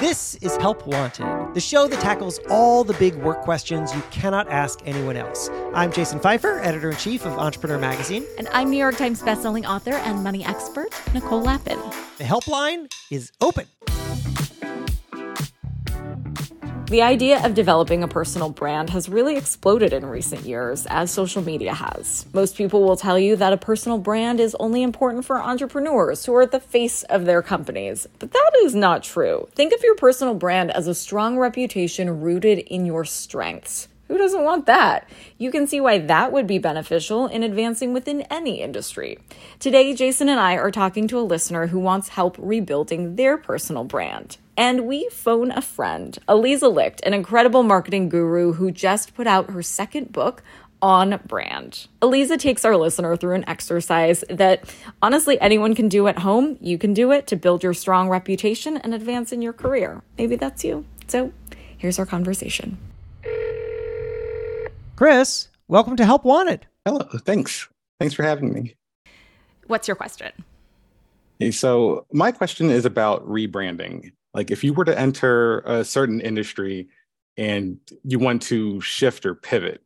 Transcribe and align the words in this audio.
This 0.00 0.36
is 0.36 0.56
Help 0.58 0.86
Wanted, 0.86 1.54
the 1.54 1.60
show 1.60 1.88
that 1.88 2.00
tackles 2.00 2.38
all 2.48 2.84
the 2.84 2.94
big 2.94 3.16
work 3.16 3.40
questions 3.40 3.92
you 3.92 4.00
cannot 4.12 4.48
ask 4.48 4.78
anyone 4.84 5.16
else. 5.16 5.50
I'm 5.74 5.90
Jason 5.90 6.20
Pfeiffer, 6.20 6.60
editor 6.60 6.90
in 6.90 6.96
chief 6.98 7.26
of 7.26 7.32
Entrepreneur 7.32 7.78
Magazine. 7.78 8.24
And 8.38 8.46
I'm 8.52 8.70
New 8.70 8.78
York 8.78 8.96
Times 8.96 9.20
bestselling 9.20 9.68
author 9.68 9.94
and 9.94 10.22
money 10.22 10.44
expert, 10.44 10.90
Nicole 11.12 11.42
Lapin. 11.42 11.80
The 12.18 12.24
helpline 12.24 12.86
is 13.10 13.32
open. 13.40 13.66
The 16.88 17.02
idea 17.02 17.44
of 17.44 17.52
developing 17.52 18.02
a 18.02 18.08
personal 18.08 18.48
brand 18.48 18.88
has 18.90 19.10
really 19.10 19.36
exploded 19.36 19.92
in 19.92 20.06
recent 20.06 20.46
years, 20.46 20.86
as 20.86 21.10
social 21.10 21.42
media 21.42 21.74
has. 21.74 22.24
Most 22.32 22.56
people 22.56 22.82
will 22.82 22.96
tell 22.96 23.18
you 23.18 23.36
that 23.36 23.52
a 23.52 23.58
personal 23.58 23.98
brand 23.98 24.40
is 24.40 24.56
only 24.58 24.82
important 24.82 25.26
for 25.26 25.36
entrepreneurs 25.36 26.24
who 26.24 26.34
are 26.34 26.46
the 26.46 26.60
face 26.60 27.02
of 27.02 27.26
their 27.26 27.42
companies. 27.42 28.06
But 28.18 28.32
that 28.32 28.52
is 28.62 28.74
not 28.74 29.02
true. 29.02 29.48
Think 29.54 29.74
of 29.74 29.82
your 29.82 29.96
personal 29.96 30.32
brand 30.32 30.70
as 30.70 30.86
a 30.86 30.94
strong 30.94 31.36
reputation 31.36 32.22
rooted 32.22 32.60
in 32.60 32.86
your 32.86 33.04
strengths. 33.04 33.88
Who 34.06 34.16
doesn't 34.16 34.44
want 34.44 34.64
that? 34.64 35.06
You 35.36 35.50
can 35.50 35.66
see 35.66 35.82
why 35.82 35.98
that 35.98 36.32
would 36.32 36.46
be 36.46 36.56
beneficial 36.56 37.26
in 37.26 37.42
advancing 37.42 37.92
within 37.92 38.22
any 38.30 38.62
industry. 38.62 39.18
Today, 39.58 39.94
Jason 39.94 40.30
and 40.30 40.40
I 40.40 40.54
are 40.54 40.70
talking 40.70 41.06
to 41.08 41.18
a 41.18 41.20
listener 41.20 41.66
who 41.66 41.80
wants 41.80 42.08
help 42.08 42.36
rebuilding 42.38 43.16
their 43.16 43.36
personal 43.36 43.84
brand. 43.84 44.38
And 44.58 44.88
we 44.88 45.08
phone 45.10 45.52
a 45.52 45.62
friend, 45.62 46.18
Aliza 46.26 46.74
Licht, 46.74 47.00
an 47.04 47.14
incredible 47.14 47.62
marketing 47.62 48.08
guru 48.08 48.54
who 48.54 48.72
just 48.72 49.14
put 49.14 49.28
out 49.28 49.50
her 49.50 49.62
second 49.62 50.10
book 50.10 50.42
on 50.82 51.20
brand. 51.28 51.86
Aliza 52.02 52.36
takes 52.36 52.64
our 52.64 52.76
listener 52.76 53.16
through 53.16 53.36
an 53.36 53.48
exercise 53.48 54.24
that 54.28 54.64
honestly 55.00 55.40
anyone 55.40 55.76
can 55.76 55.88
do 55.88 56.08
at 56.08 56.18
home. 56.18 56.58
You 56.60 56.76
can 56.76 56.92
do 56.92 57.12
it 57.12 57.28
to 57.28 57.36
build 57.36 57.62
your 57.62 57.72
strong 57.72 58.08
reputation 58.08 58.76
and 58.78 58.94
advance 58.94 59.30
in 59.30 59.42
your 59.42 59.52
career. 59.52 60.02
Maybe 60.18 60.34
that's 60.34 60.64
you. 60.64 60.84
So 61.06 61.32
here's 61.76 62.00
our 62.00 62.06
conversation. 62.06 62.78
Chris, 64.96 65.50
welcome 65.68 65.94
to 65.94 66.04
Help 66.04 66.24
Wanted. 66.24 66.66
Hello, 66.84 67.06
thanks. 67.18 67.68
Thanks 68.00 68.12
for 68.12 68.24
having 68.24 68.52
me. 68.52 68.74
What's 69.68 69.86
your 69.86 69.94
question? 69.94 70.32
Okay, 71.40 71.52
so 71.52 72.06
my 72.12 72.32
question 72.32 72.70
is 72.70 72.84
about 72.84 73.24
rebranding. 73.24 74.10
Like 74.38 74.52
if 74.52 74.62
you 74.62 74.72
were 74.72 74.84
to 74.84 74.96
enter 74.96 75.62
a 75.62 75.84
certain 75.84 76.20
industry 76.20 76.86
and 77.36 77.76
you 78.04 78.20
want 78.20 78.40
to 78.42 78.80
shift 78.80 79.26
or 79.26 79.34
pivot, 79.34 79.82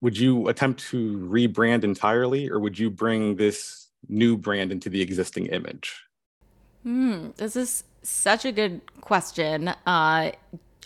would 0.00 0.16
you 0.16 0.46
attempt 0.46 0.88
to 0.90 1.18
rebrand 1.28 1.82
entirely 1.82 2.48
or 2.48 2.60
would 2.60 2.78
you 2.78 2.90
bring 2.90 3.34
this 3.34 3.88
new 4.08 4.36
brand 4.36 4.70
into 4.70 4.88
the 4.88 5.02
existing 5.02 5.46
image? 5.46 6.00
Hmm, 6.84 7.30
this 7.38 7.56
is 7.56 7.82
such 8.04 8.44
a 8.44 8.52
good 8.52 8.82
question. 9.00 9.74
Uh, 9.84 10.30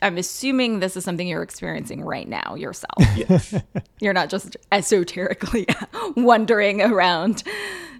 I'm 0.00 0.16
assuming 0.16 0.80
this 0.80 0.96
is 0.96 1.04
something 1.04 1.28
you're 1.28 1.42
experiencing 1.42 2.02
right 2.02 2.26
now 2.26 2.54
yourself. 2.54 2.96
Yes. 3.14 3.54
you're 4.00 4.14
not 4.14 4.30
just 4.30 4.56
esoterically 4.72 5.66
wandering 6.16 6.80
around 6.80 7.42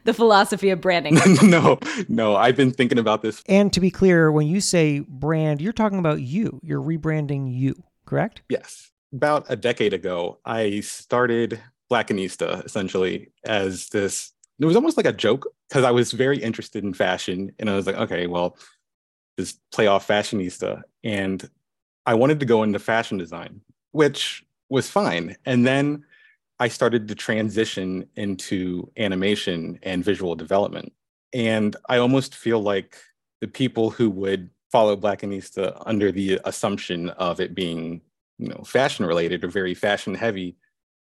the 0.07 0.15
philosophy 0.15 0.71
of 0.71 0.81
branding. 0.81 1.19
no, 1.43 1.79
no, 2.09 2.37
I've 2.37 2.57
been 2.57 2.71
thinking 2.71 2.99
about 2.99 3.23
this. 3.23 3.43
And 3.47 3.73
to 3.73 3.81
be 3.81 3.91
clear, 3.91 4.33
when 4.33 4.47
you 4.47 4.61
say 4.61 5.01
brand, 5.01 5.61
you're 5.61 5.73
talking 5.73 5.99
about 5.99 6.23
you. 6.23 6.61
You're 6.63 6.81
rebranding 6.81 7.55
you, 7.55 7.83
correct? 8.07 8.43
Yes. 8.49 8.91
About 9.13 9.47
a 9.49 9.57
decade 9.57 9.93
ago, 9.93 10.39
I 10.45 10.81
started 10.81 11.61
Blackanista 11.91 12.65
essentially 12.65 13.31
as 13.45 13.89
this. 13.91 14.33
It 14.59 14.65
was 14.65 14.77
almost 14.77 14.97
like 14.97 15.07
a 15.07 15.13
joke 15.13 15.47
because 15.69 15.85
I 15.85 15.91
was 15.91 16.13
very 16.13 16.39
interested 16.39 16.83
in 16.83 16.95
fashion. 16.95 17.53
And 17.59 17.69
I 17.69 17.77
was 17.77 17.87
like, 17.87 17.97
okay, 17.97 18.27
well, 18.27 18.57
just 19.39 19.61
play 19.71 19.87
off 19.87 20.07
fashionista. 20.07 20.83
And 21.05 21.49
I 22.07 22.15
wanted 22.15 22.41
to 22.41 22.47
go 22.47 22.63
into 22.63 22.79
fashion 22.79 23.19
design, 23.19 23.61
which 23.93 24.45
was 24.69 24.91
fine. 24.91 25.37
And 25.45 25.67
then 25.67 26.05
I 26.59 26.69
started 26.69 27.09
to 27.09 27.15
transition 27.15 28.09
into 28.17 28.91
animation 28.97 29.79
and 29.83 30.05
visual 30.05 30.35
development. 30.35 30.93
And 31.33 31.77
I 31.89 31.99
almost 31.99 32.35
feel 32.35 32.61
like 32.61 32.97
the 33.41 33.49
people 33.49 33.91
who 33.91 34.09
would 34.11 34.51
follow 34.73 34.97
Black 34.97 35.21
Blackanista 35.21 35.77
uh, 35.77 35.83
under 35.85 36.11
the 36.11 36.41
assumption 36.45 37.11
of 37.11 37.41
it 37.41 37.55
being, 37.55 38.01
you 38.39 38.49
know, 38.49 38.63
fashion 38.65 39.05
related 39.05 39.45
or 39.45 39.49
very 39.49 39.75
fashion 39.75 40.15
heavy, 40.15 40.57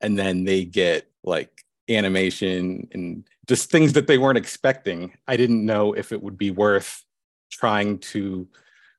and 0.01 0.19
then 0.19 0.45
they 0.45 0.65
get 0.65 1.11
like 1.25 1.65
animation 1.89 2.89
and 2.93 3.28
just 3.47 3.71
things 3.71 3.93
that 3.93 4.07
they 4.07 4.19
weren't 4.19 4.39
expecting. 4.39 5.13
I 5.28 5.37
didn't 5.37 5.65
know 5.65 5.93
if 5.93 6.13
it 6.13 6.23
would 6.23 6.37
be 6.37 6.51
worth 6.51 7.05
trying 7.51 7.99
to 7.99 8.49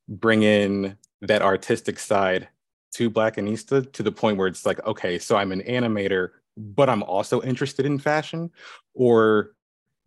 bring 0.08 0.44
in 0.44 0.98
that 1.22 1.42
artistic 1.42 2.00
side 2.00 2.48
to 2.94 3.10
Blackanista 3.10 3.92
to 3.94 4.04
the 4.04 4.12
point 4.12 4.38
where 4.38 4.48
it's 4.48 4.66
like, 4.66 4.86
okay, 4.86 5.20
so 5.20 5.36
I'm 5.36 5.52
an 5.52 5.62
animator, 5.62 6.30
but 6.58 6.90
I'm 6.90 7.04
also 7.04 7.42
interested 7.42 7.86
in 7.86 8.00
fashion? 8.00 8.52
Or 8.94 9.54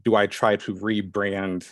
do 0.04 0.16
I 0.16 0.26
try 0.26 0.56
to 0.56 0.74
rebrand 0.74 1.70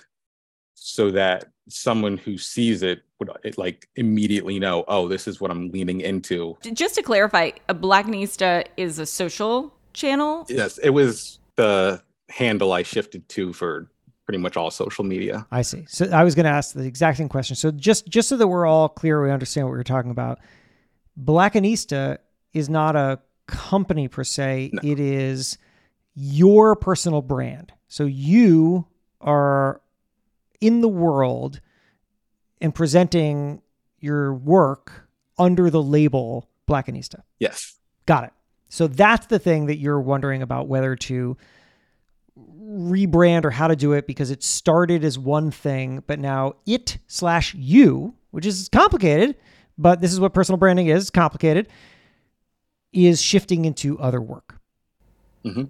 so 0.74 1.10
that 1.10 1.46
someone 1.68 2.16
who 2.16 2.38
sees 2.38 2.82
it 2.82 3.02
would 3.18 3.30
like 3.58 3.88
immediately 3.96 4.58
know, 4.58 4.84
oh, 4.88 5.08
this 5.08 5.26
is 5.26 5.40
what 5.40 5.50
I'm 5.50 5.70
leaning 5.70 6.00
into? 6.00 6.56
Just 6.72 6.94
to 6.94 7.02
clarify, 7.02 7.50
a 7.68 7.74
Blackanista 7.74 8.64
is 8.76 8.98
a 8.98 9.06
social 9.06 9.74
channel? 9.92 10.46
Yes, 10.48 10.78
it 10.78 10.90
was 10.90 11.40
the 11.56 12.02
handle 12.28 12.72
I 12.72 12.82
shifted 12.82 13.28
to 13.30 13.52
for 13.52 13.90
pretty 14.24 14.38
much 14.38 14.56
all 14.56 14.70
social 14.70 15.04
media. 15.04 15.46
I 15.50 15.62
see. 15.62 15.86
So 15.88 16.04
I 16.12 16.22
was 16.22 16.34
going 16.34 16.44
to 16.44 16.50
ask 16.50 16.74
the 16.74 16.84
exact 16.84 17.16
same 17.16 17.30
question. 17.30 17.56
So 17.56 17.70
just 17.70 18.06
just 18.08 18.28
so 18.28 18.36
that 18.36 18.46
we're 18.46 18.66
all 18.66 18.88
clear, 18.88 19.22
we 19.22 19.30
understand 19.30 19.66
what 19.66 19.74
you're 19.74 19.82
talking 19.82 20.10
about. 20.10 20.38
Blackanista 21.22 22.18
is 22.52 22.68
not 22.68 22.96
a 22.96 23.20
company 23.46 24.08
per 24.08 24.24
se. 24.24 24.70
No. 24.72 24.80
It 24.82 25.00
is 25.00 25.58
your 26.14 26.76
personal 26.76 27.22
brand. 27.22 27.72
So 27.88 28.04
you 28.04 28.86
are 29.20 29.80
in 30.60 30.80
the 30.80 30.88
world 30.88 31.60
and 32.60 32.74
presenting 32.74 33.62
your 34.00 34.34
work 34.34 35.08
under 35.38 35.70
the 35.70 35.82
label 35.82 36.48
Blackanista. 36.68 37.22
Yes. 37.38 37.76
Got 38.06 38.24
it. 38.24 38.32
So 38.68 38.86
that's 38.86 39.26
the 39.26 39.38
thing 39.38 39.66
that 39.66 39.78
you're 39.78 40.00
wondering 40.00 40.42
about 40.42 40.68
whether 40.68 40.94
to 40.96 41.36
rebrand 42.60 43.44
or 43.44 43.50
how 43.50 43.68
to 43.68 43.76
do 43.76 43.92
it 43.92 44.06
because 44.06 44.30
it 44.30 44.42
started 44.42 45.04
as 45.04 45.18
one 45.18 45.50
thing, 45.50 46.02
but 46.06 46.18
now 46.18 46.54
it 46.66 46.98
slash 47.06 47.54
you, 47.54 48.14
which 48.30 48.44
is 48.44 48.68
complicated, 48.70 49.36
but 49.78 50.00
this 50.00 50.12
is 50.12 50.20
what 50.20 50.34
personal 50.34 50.58
branding 50.58 50.88
is 50.88 51.08
complicated, 51.08 51.68
is 52.92 53.22
shifting 53.22 53.64
into 53.64 53.98
other 53.98 54.20
work. 54.20 54.56
Mm-hmm. 55.44 55.64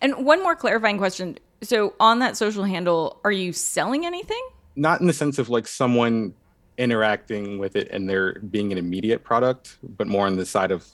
And 0.00 0.24
one 0.24 0.42
more 0.42 0.54
clarifying 0.54 0.98
question. 0.98 1.38
So, 1.62 1.94
on 1.98 2.20
that 2.20 2.36
social 2.36 2.62
handle, 2.62 3.20
are 3.24 3.32
you 3.32 3.52
selling 3.52 4.06
anything? 4.06 4.40
Not 4.76 5.00
in 5.00 5.08
the 5.08 5.12
sense 5.12 5.38
of 5.38 5.48
like 5.48 5.66
someone 5.66 6.34
interacting 6.76 7.58
with 7.58 7.74
it 7.74 7.88
and 7.90 8.08
there 8.08 8.34
being 8.34 8.70
an 8.70 8.78
immediate 8.78 9.24
product, 9.24 9.78
but 9.82 10.06
more 10.06 10.26
on 10.26 10.36
the 10.36 10.46
side 10.46 10.70
of 10.70 10.86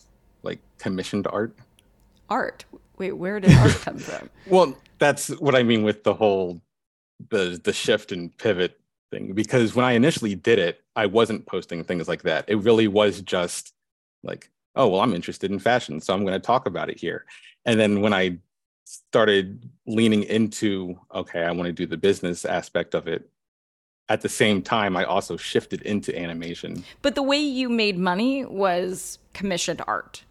like 0.42 0.60
commissioned 0.78 1.26
art. 1.26 1.54
Art? 2.30 2.64
Wait, 2.96 3.12
where 3.12 3.40
did 3.40 3.52
art 3.52 3.72
come 3.82 3.98
from? 3.98 4.30
well, 4.46 4.78
that's 4.98 5.28
what 5.28 5.54
I 5.54 5.62
mean 5.62 5.82
with 5.82 6.04
the 6.04 6.14
whole 6.14 6.60
the 7.28 7.60
the 7.62 7.72
shift 7.72 8.12
and 8.12 8.36
pivot 8.38 8.80
thing. 9.14 9.32
Because 9.32 9.74
when 9.74 9.84
I 9.84 9.92
initially 9.92 10.34
did 10.34 10.58
it, 10.58 10.80
I 10.96 11.06
wasn't 11.06 11.46
posting 11.46 11.84
things 11.84 12.08
like 12.08 12.22
that. 12.22 12.44
It 12.48 12.56
really 12.56 12.88
was 12.88 13.20
just 13.20 13.72
like, 14.22 14.50
oh 14.76 14.88
well, 14.88 15.00
I'm 15.00 15.14
interested 15.14 15.50
in 15.50 15.58
fashion, 15.58 16.00
so 16.00 16.14
I'm 16.14 16.24
going 16.24 16.40
to 16.40 16.46
talk 16.46 16.66
about 16.66 16.90
it 16.90 16.98
here. 16.98 17.24
And 17.64 17.78
then 17.78 18.00
when 18.00 18.12
I 18.12 18.38
started 18.84 19.68
leaning 19.86 20.24
into, 20.24 20.98
okay, 21.14 21.42
I 21.42 21.50
want 21.52 21.66
to 21.66 21.72
do 21.72 21.86
the 21.86 21.96
business 21.96 22.44
aspect 22.44 22.94
of 22.94 23.08
it. 23.08 23.28
At 24.10 24.20
the 24.20 24.28
same 24.28 24.60
time, 24.60 24.98
I 24.98 25.04
also 25.04 25.38
shifted 25.38 25.80
into 25.82 26.14
animation. 26.18 26.84
But 27.00 27.14
the 27.14 27.22
way 27.22 27.38
you 27.38 27.70
made 27.70 27.96
money 27.96 28.44
was 28.44 29.18
commissioned 29.32 29.80
art. 29.86 30.24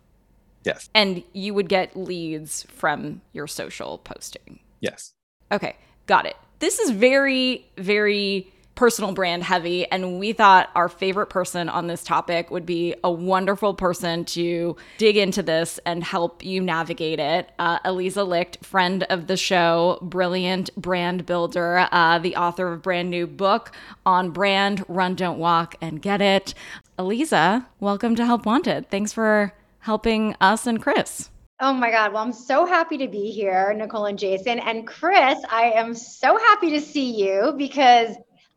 Yes. 0.64 0.90
And 0.94 1.24
you 1.34 1.56
would 1.56 1.70
get 1.70 1.98
leads 1.98 2.68
from 2.70 3.22
your 3.34 3.48
social 3.48 3.98
posting. 3.98 4.60
Yes. 4.80 5.14
Okay, 5.52 5.76
got 6.06 6.28
it. 6.28 6.36
This 6.60 6.78
is 6.78 6.92
very, 6.92 7.66
very 7.78 8.53
personal 8.76 9.14
brand 9.14 9.44
heavy. 9.44 9.86
And 9.90 10.20
we 10.20 10.34
thought 10.34 10.70
our 10.76 10.90
favorite 10.90 11.28
person 11.28 11.70
on 11.70 11.88
this 11.88 12.04
topic 12.04 12.50
would 12.52 12.66
be 12.66 12.96
a 13.04 13.12
wonderful 13.12 13.74
person 13.74 14.26
to 14.26 14.76
dig 14.98 15.18
into 15.18 15.44
this 15.44 15.80
and 15.86 16.04
help 16.04 16.44
you 16.44 16.62
navigate 16.62 17.20
it. 17.20 17.52
Uh, 17.60 17.80
Aliza 17.80 18.28
Licht, 18.28 18.64
friend 18.66 19.04
of 19.10 19.28
the 19.28 19.38
show, 19.38 20.00
brilliant 20.02 20.76
brand 20.76 21.26
builder, 21.26 21.88
uh, 21.92 22.20
the 22.20 22.36
author 22.36 22.68
of 22.68 22.74
a 22.74 22.82
brand 22.82 23.10
new 23.10 23.28
book 23.28 23.72
on 24.06 24.32
brand, 24.32 24.84
Run, 24.88 25.16
Don't 25.16 25.40
Walk, 25.40 25.76
and 25.82 26.02
Get 26.02 26.22
It. 26.22 26.54
Aliza, 26.98 27.66
welcome 27.80 28.16
to 28.16 28.26
Help 28.26 28.46
Wanted. 28.46 28.90
Thanks 28.90 29.14
for 29.14 29.54
helping 29.80 30.36
us 30.40 30.66
and 30.66 30.82
Chris. 30.82 31.30
Oh 31.60 31.74
my 31.74 31.92
God. 31.92 32.14
Well, 32.14 32.24
I'm 32.24 32.34
so 32.34 32.66
happy 32.66 32.98
to 32.98 33.08
be 33.08 33.32
here, 33.32 33.74
Nicole 33.74 34.06
and 34.06 34.18
Jason. 34.20 34.60
And 34.60 34.88
Chris, 34.88 35.40
I 35.50 35.72
am 35.76 35.94
so 35.94 36.38
happy 36.38 36.72
to 36.72 36.82
see 36.82 37.12
you 37.12 37.54
because 37.58 38.16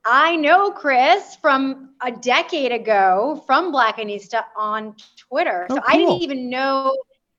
I 0.08 0.36
know 0.36 0.70
Chris 0.70 1.36
from 1.42 1.90
a 2.00 2.12
decade 2.12 2.70
ago 2.70 3.42
from 3.44 3.72
Blackanista 3.72 4.44
on 4.56 4.94
Twitter. 5.16 5.66
Oh, 5.68 5.74
so 5.74 5.80
cool. 5.80 5.84
I 5.88 5.96
didn't 5.96 6.22
even 6.22 6.48
know 6.48 6.96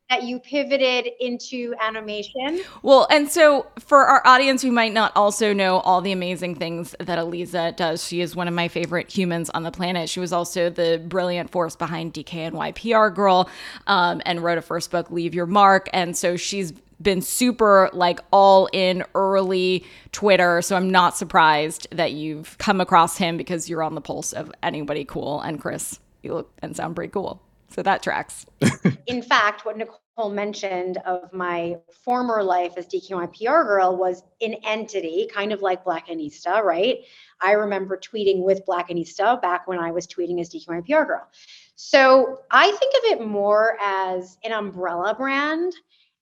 that 0.10 0.24
you 0.24 0.40
pivoted 0.40 1.10
into 1.19 1.74
animation. 1.81 2.62
Well, 2.81 3.08
and 3.10 3.30
so 3.30 3.68
for 3.80 4.06
our 4.06 4.25
audience 4.25 4.62
who 4.62 4.72
might 4.72 4.94
not 4.94 5.12
also 5.16 5.54
know 5.54 5.80
all 5.80 6.02
the 6.02 6.12
amazing 6.12 6.56
things 6.56 6.96
that 7.00 7.19
Aliza 7.19 7.75
does, 7.75 8.06
she 8.06 8.22
is 8.22 8.36
one 8.36 8.48
of 8.48 8.54
my 8.54 8.68
favorite 8.68 9.10
humans 9.10 9.50
on 9.50 9.63
the 9.63 9.72
planet. 9.72 10.10
She 10.10 10.20
was 10.20 10.31
also 10.31 10.70
the 10.70 11.04
brilliant 11.08 11.50
force 11.52 11.75
behind 11.75 12.13
DKNY 12.13 12.75
PR 12.75 13.13
Girl 13.13 13.50
um, 13.88 14.22
and 14.25 14.44
wrote 14.44 14.58
a 14.58 14.62
first 14.62 14.92
book, 14.92 15.12
Leave 15.12 15.34
Your 15.34 15.46
Mark. 15.46 15.90
And 15.94 16.16
so 16.18 16.38
she's 16.38 16.74
been 17.02 17.22
super 17.22 17.90
like 17.94 18.20
all 18.32 18.70
in 18.74 19.04
early 19.16 19.86
Twitter. 20.12 20.62
So 20.62 20.76
I'm 20.76 20.90
not 20.90 21.16
surprised 21.16 21.88
that 21.92 22.14
you've 22.14 22.58
come 22.58 22.82
across 22.82 23.18
him 23.18 23.38
because 23.38 23.70
you're 23.70 23.84
on 23.84 23.96
the 23.96 24.02
pulse 24.02 24.34
of 24.34 24.52
anybody 24.64 25.06
cool. 25.06 25.42
And 25.42 25.62
Chris, 25.62 26.00
you 26.24 26.34
look 26.34 26.52
and 26.62 26.76
sound 26.76 26.96
pretty 26.96 27.12
cool. 27.12 27.42
So 27.70 27.84
that 27.84 28.02
tracks. 28.02 28.46
In 29.08 29.22
fact, 29.22 29.66
what 29.66 29.78
Nicole 29.78 30.30
mentioned 30.30 30.98
of 31.06 31.32
my 31.34 31.76
former 32.04 32.42
life 32.42 32.74
as 32.78 32.88
DKNY 32.88 33.34
PR 33.34 33.64
girl 33.64 33.96
was 33.96 34.24
an 34.42 34.56
entity, 34.66 35.30
kind 35.32 35.52
of 35.52 35.62
like 35.62 35.84
Blackanista, 35.84 36.64
right? 36.64 37.00
I 37.42 37.52
remember 37.52 37.98
tweeting 37.98 38.44
with 38.44 38.66
Blackanista 38.66 39.42
back 39.42 39.68
when 39.68 39.80
I 39.80 39.92
was 39.92 40.08
tweeting 40.08 40.40
as 40.40 40.50
DKNY 40.50 40.86
PR 40.86 41.04
girl. 41.04 41.28
So 41.76 42.40
I 42.50 42.72
think 42.72 42.94
of 42.98 43.20
it 43.20 43.28
more 43.28 43.78
as 43.82 44.38
an 44.44 44.54
umbrella 44.54 45.14
brand. 45.14 45.74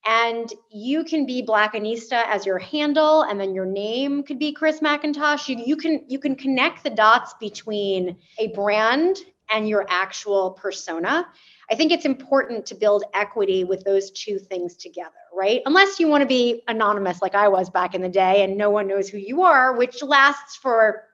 And 0.08 0.52
you 0.70 1.02
can 1.02 1.26
be 1.26 1.42
Blackanista 1.42 2.24
as 2.28 2.46
your 2.46 2.58
handle, 2.58 3.22
and 3.22 3.40
then 3.40 3.54
your 3.54 3.66
name 3.66 4.22
could 4.22 4.38
be 4.38 4.52
Chris 4.52 4.78
McIntosh. 4.78 5.48
You, 5.48 5.62
you 5.64 5.76
can 5.76 6.04
you 6.06 6.20
can 6.20 6.36
connect 6.36 6.84
the 6.84 6.90
dots 6.90 7.34
between 7.40 8.16
a 8.38 8.48
brand 8.48 9.18
and 9.50 9.68
your 9.68 9.84
actual 9.88 10.52
persona. 10.52 11.26
I 11.70 11.74
think 11.74 11.90
it's 11.90 12.04
important 12.04 12.66
to 12.66 12.74
build 12.74 13.04
equity 13.14 13.64
with 13.64 13.84
those 13.84 14.10
two 14.12 14.38
things 14.38 14.76
together, 14.76 15.10
right? 15.34 15.62
Unless 15.66 15.98
you 15.98 16.08
want 16.08 16.22
to 16.22 16.26
be 16.26 16.62
anonymous 16.68 17.20
like 17.20 17.34
I 17.34 17.48
was 17.48 17.70
back 17.70 17.94
in 17.94 18.02
the 18.02 18.08
day 18.08 18.44
and 18.44 18.56
no 18.56 18.70
one 18.70 18.86
knows 18.86 19.08
who 19.08 19.18
you 19.18 19.42
are, 19.42 19.76
which 19.76 20.02
lasts 20.02 20.56
for 20.56 21.04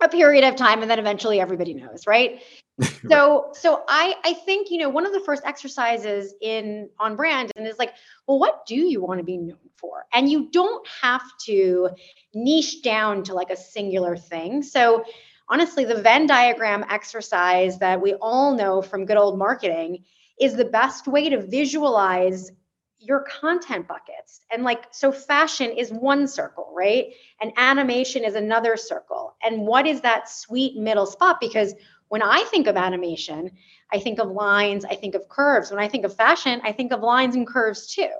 a 0.00 0.08
period 0.08 0.44
of 0.44 0.54
time 0.54 0.82
and 0.82 0.90
then 0.90 0.98
eventually 0.98 1.40
everybody 1.40 1.74
knows, 1.74 2.06
right? 2.06 2.40
so 3.08 3.50
so 3.52 3.84
I 3.88 4.14
I 4.24 4.34
think, 4.34 4.70
you 4.70 4.78
know, 4.78 4.88
one 4.88 5.06
of 5.06 5.12
the 5.12 5.20
first 5.20 5.42
exercises 5.44 6.34
in 6.40 6.90
on 6.98 7.16
brand 7.16 7.50
and 7.56 7.66
is 7.66 7.78
like, 7.78 7.94
well, 8.26 8.38
what 8.38 8.66
do 8.66 8.76
you 8.76 9.02
want 9.02 9.18
to 9.18 9.24
be 9.24 9.38
known 9.38 9.56
for? 9.76 10.04
And 10.12 10.30
you 10.30 10.50
don't 10.50 10.86
have 11.02 11.22
to 11.46 11.90
niche 12.34 12.82
down 12.82 13.22
to 13.24 13.34
like 13.34 13.50
a 13.50 13.56
singular 13.56 14.16
thing. 14.16 14.62
So 14.62 15.04
honestly, 15.48 15.84
the 15.84 16.02
Venn 16.02 16.26
diagram 16.26 16.84
exercise 16.90 17.78
that 17.78 18.00
we 18.00 18.14
all 18.14 18.54
know 18.54 18.82
from 18.82 19.06
good 19.06 19.16
old 19.16 19.38
marketing 19.38 20.04
is 20.38 20.54
the 20.54 20.64
best 20.64 21.06
way 21.06 21.30
to 21.30 21.40
visualize 21.40 22.50
your 22.98 23.24
content 23.40 23.86
buckets. 23.86 24.40
And 24.50 24.64
like, 24.64 24.84
so 24.90 25.12
fashion 25.12 25.70
is 25.70 25.90
one 25.90 26.26
circle, 26.26 26.72
right? 26.74 27.06
And 27.40 27.52
animation 27.56 28.24
is 28.24 28.34
another 28.34 28.76
circle. 28.76 29.36
And 29.42 29.62
what 29.62 29.86
is 29.86 30.00
that 30.00 30.28
sweet 30.28 30.76
middle 30.76 31.06
spot? 31.06 31.38
Because 31.40 31.74
when 32.08 32.22
I 32.22 32.44
think 32.44 32.66
of 32.66 32.76
animation, 32.76 33.50
I 33.92 33.98
think 33.98 34.18
of 34.18 34.30
lines, 34.30 34.84
I 34.84 34.94
think 34.94 35.14
of 35.14 35.28
curves. 35.28 35.70
When 35.70 35.80
I 35.80 35.88
think 35.88 36.04
of 36.04 36.14
fashion, 36.14 36.60
I 36.64 36.72
think 36.72 36.92
of 36.92 37.00
lines 37.00 37.36
and 37.36 37.46
curves 37.46 37.86
too. 37.86 38.10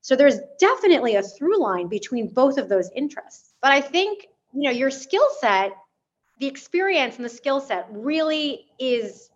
So 0.00 0.14
there's 0.14 0.38
definitely 0.60 1.16
a 1.16 1.22
through 1.22 1.60
line 1.60 1.88
between 1.88 2.28
both 2.28 2.58
of 2.58 2.68
those 2.68 2.90
interests. 2.94 3.54
But 3.60 3.72
I 3.72 3.80
think, 3.80 4.26
you 4.52 4.62
know, 4.62 4.70
your 4.70 4.90
skill 4.90 5.26
set 5.40 5.72
the 6.38 6.46
experience 6.46 7.16
and 7.16 7.24
the 7.24 7.30
skill 7.30 7.60
set 7.60 7.86
really 7.90 8.66
is 8.78 9.30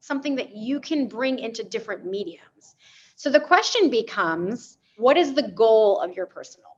something 0.00 0.36
that 0.36 0.56
you 0.56 0.80
can 0.80 1.06
bring 1.06 1.38
into 1.38 1.62
different 1.62 2.04
mediums. 2.04 2.74
So 3.16 3.30
the 3.30 3.40
question 3.40 3.90
becomes 3.90 4.78
what 4.96 5.16
is 5.16 5.34
the 5.34 5.48
goal 5.48 6.00
of 6.00 6.16
your 6.16 6.26
personal? 6.26 6.69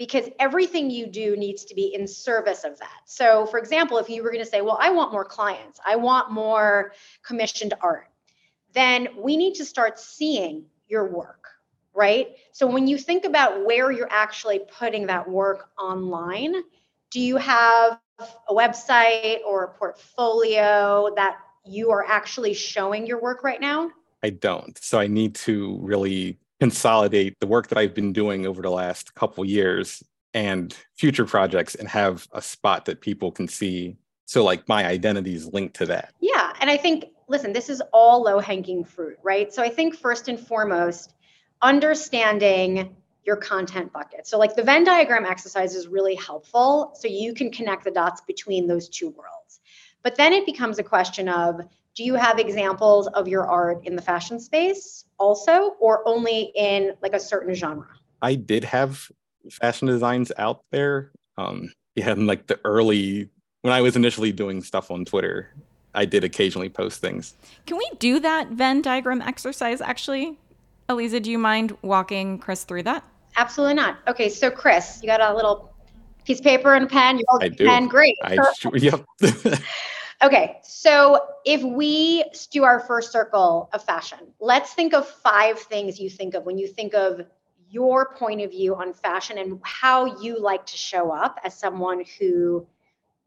Because 0.00 0.30
everything 0.38 0.88
you 0.88 1.06
do 1.06 1.36
needs 1.36 1.66
to 1.66 1.74
be 1.74 1.94
in 1.94 2.08
service 2.08 2.64
of 2.64 2.78
that. 2.78 3.02
So, 3.04 3.44
for 3.44 3.58
example, 3.58 3.98
if 3.98 4.08
you 4.08 4.22
were 4.22 4.30
going 4.30 4.42
to 4.42 4.50
say, 4.50 4.62
Well, 4.62 4.78
I 4.80 4.88
want 4.90 5.12
more 5.12 5.26
clients, 5.26 5.78
I 5.86 5.96
want 5.96 6.32
more 6.32 6.92
commissioned 7.22 7.74
art, 7.82 8.08
then 8.72 9.08
we 9.18 9.36
need 9.36 9.56
to 9.56 9.64
start 9.66 9.98
seeing 9.98 10.64
your 10.88 11.04
work, 11.04 11.48
right? 11.92 12.28
So, 12.52 12.66
when 12.66 12.86
you 12.86 12.96
think 12.96 13.26
about 13.26 13.66
where 13.66 13.92
you're 13.92 14.10
actually 14.10 14.60
putting 14.78 15.06
that 15.08 15.28
work 15.28 15.68
online, 15.78 16.54
do 17.10 17.20
you 17.20 17.36
have 17.36 18.00
a 18.48 18.54
website 18.54 19.40
or 19.46 19.64
a 19.64 19.68
portfolio 19.68 21.12
that 21.16 21.40
you 21.66 21.90
are 21.90 22.06
actually 22.06 22.54
showing 22.54 23.06
your 23.06 23.20
work 23.20 23.44
right 23.44 23.60
now? 23.60 23.90
I 24.22 24.30
don't. 24.30 24.76
So 24.82 24.98
I 24.98 25.06
need 25.06 25.34
to 25.36 25.78
really 25.80 26.38
consolidate 26.60 27.38
the 27.40 27.46
work 27.46 27.68
that 27.68 27.78
I've 27.78 27.94
been 27.94 28.12
doing 28.12 28.46
over 28.46 28.62
the 28.62 28.70
last 28.70 29.14
couple 29.14 29.44
years 29.44 30.02
and 30.34 30.76
future 30.96 31.24
projects 31.24 31.74
and 31.74 31.88
have 31.88 32.28
a 32.32 32.42
spot 32.42 32.84
that 32.84 33.00
people 33.00 33.32
can 33.32 33.48
see. 33.48 33.96
So 34.26 34.44
like 34.44 34.68
my 34.68 34.86
identity 34.86 35.34
is 35.34 35.46
linked 35.46 35.74
to 35.76 35.86
that. 35.86 36.12
Yeah, 36.20 36.52
and 36.60 36.70
I 36.70 36.76
think 36.76 37.06
listen, 37.28 37.52
this 37.52 37.70
is 37.70 37.80
all 37.92 38.22
low-hanging 38.24 38.84
fruit, 38.84 39.16
right? 39.22 39.52
So 39.54 39.62
I 39.62 39.70
think 39.70 39.96
first 39.96 40.28
and 40.28 40.38
foremost, 40.38 41.14
understanding 41.62 42.96
your 43.24 43.36
content 43.36 43.92
bucket. 43.92 44.26
So, 44.26 44.38
like 44.38 44.56
the 44.56 44.62
Venn 44.62 44.84
diagram 44.84 45.24
exercise 45.24 45.74
is 45.74 45.86
really 45.86 46.14
helpful. 46.14 46.92
So, 46.94 47.06
you 47.06 47.34
can 47.34 47.50
connect 47.52 47.84
the 47.84 47.90
dots 47.90 48.22
between 48.22 48.66
those 48.66 48.88
two 48.88 49.10
worlds. 49.10 49.60
But 50.02 50.16
then 50.16 50.32
it 50.32 50.46
becomes 50.46 50.78
a 50.78 50.82
question 50.82 51.28
of 51.28 51.60
do 51.94 52.04
you 52.04 52.14
have 52.14 52.38
examples 52.38 53.06
of 53.08 53.28
your 53.28 53.46
art 53.46 53.86
in 53.86 53.94
the 53.94 54.02
fashion 54.02 54.40
space 54.40 55.04
also, 55.20 55.76
or 55.78 56.06
only 56.08 56.50
in 56.56 56.94
like 57.02 57.12
a 57.12 57.20
certain 57.20 57.54
genre? 57.54 57.86
I 58.22 58.34
did 58.34 58.64
have 58.64 59.08
fashion 59.50 59.86
designs 59.86 60.32
out 60.38 60.64
there. 60.72 61.12
Um, 61.38 61.72
yeah, 61.94 62.10
in 62.12 62.26
like 62.26 62.46
the 62.48 62.58
early, 62.64 63.28
when 63.62 63.72
I 63.72 63.80
was 63.82 63.94
initially 63.94 64.32
doing 64.32 64.62
stuff 64.62 64.90
on 64.90 65.04
Twitter, 65.04 65.54
I 65.94 66.06
did 66.06 66.24
occasionally 66.24 66.68
post 66.68 67.00
things. 67.00 67.34
Can 67.66 67.76
we 67.76 67.88
do 67.98 68.18
that 68.20 68.48
Venn 68.48 68.82
diagram 68.82 69.22
exercise 69.22 69.80
actually? 69.80 70.38
Aliza, 70.88 71.22
do 71.22 71.30
you 71.30 71.38
mind 71.38 71.76
walking 71.82 72.38
Chris 72.38 72.64
through 72.64 72.82
that? 72.84 73.04
Absolutely 73.36 73.74
not. 73.74 73.98
Okay, 74.08 74.28
so 74.28 74.50
Chris, 74.50 75.00
you 75.02 75.06
got 75.06 75.20
a 75.20 75.34
little 75.34 75.72
piece 76.24 76.38
of 76.40 76.44
paper 76.44 76.74
and 76.74 76.86
a 76.86 76.88
pen. 76.88 77.18
You 77.18 77.24
hold 77.28 77.42
I 77.42 77.46
a 77.46 77.50
do. 77.50 77.66
pen. 77.66 77.86
Great. 77.86 78.16
I 78.22 78.38
sure, 78.58 78.76
yep. 78.76 79.04
Okay, 80.22 80.58
so 80.62 81.18
if 81.46 81.62
we 81.62 82.24
do 82.50 82.64
our 82.64 82.80
first 82.80 83.10
circle 83.10 83.70
of 83.72 83.82
fashion, 83.82 84.18
let's 84.38 84.74
think 84.74 84.92
of 84.92 85.08
five 85.08 85.58
things 85.58 85.98
you 85.98 86.10
think 86.10 86.34
of 86.34 86.44
when 86.44 86.58
you 86.58 86.68
think 86.68 86.94
of 86.94 87.22
your 87.70 88.12
point 88.14 88.42
of 88.42 88.50
view 88.50 88.74
on 88.74 88.92
fashion 88.92 89.38
and 89.38 89.58
how 89.62 90.20
you 90.20 90.38
like 90.38 90.66
to 90.66 90.76
show 90.76 91.10
up 91.10 91.38
as 91.42 91.56
someone 91.56 92.04
who 92.18 92.66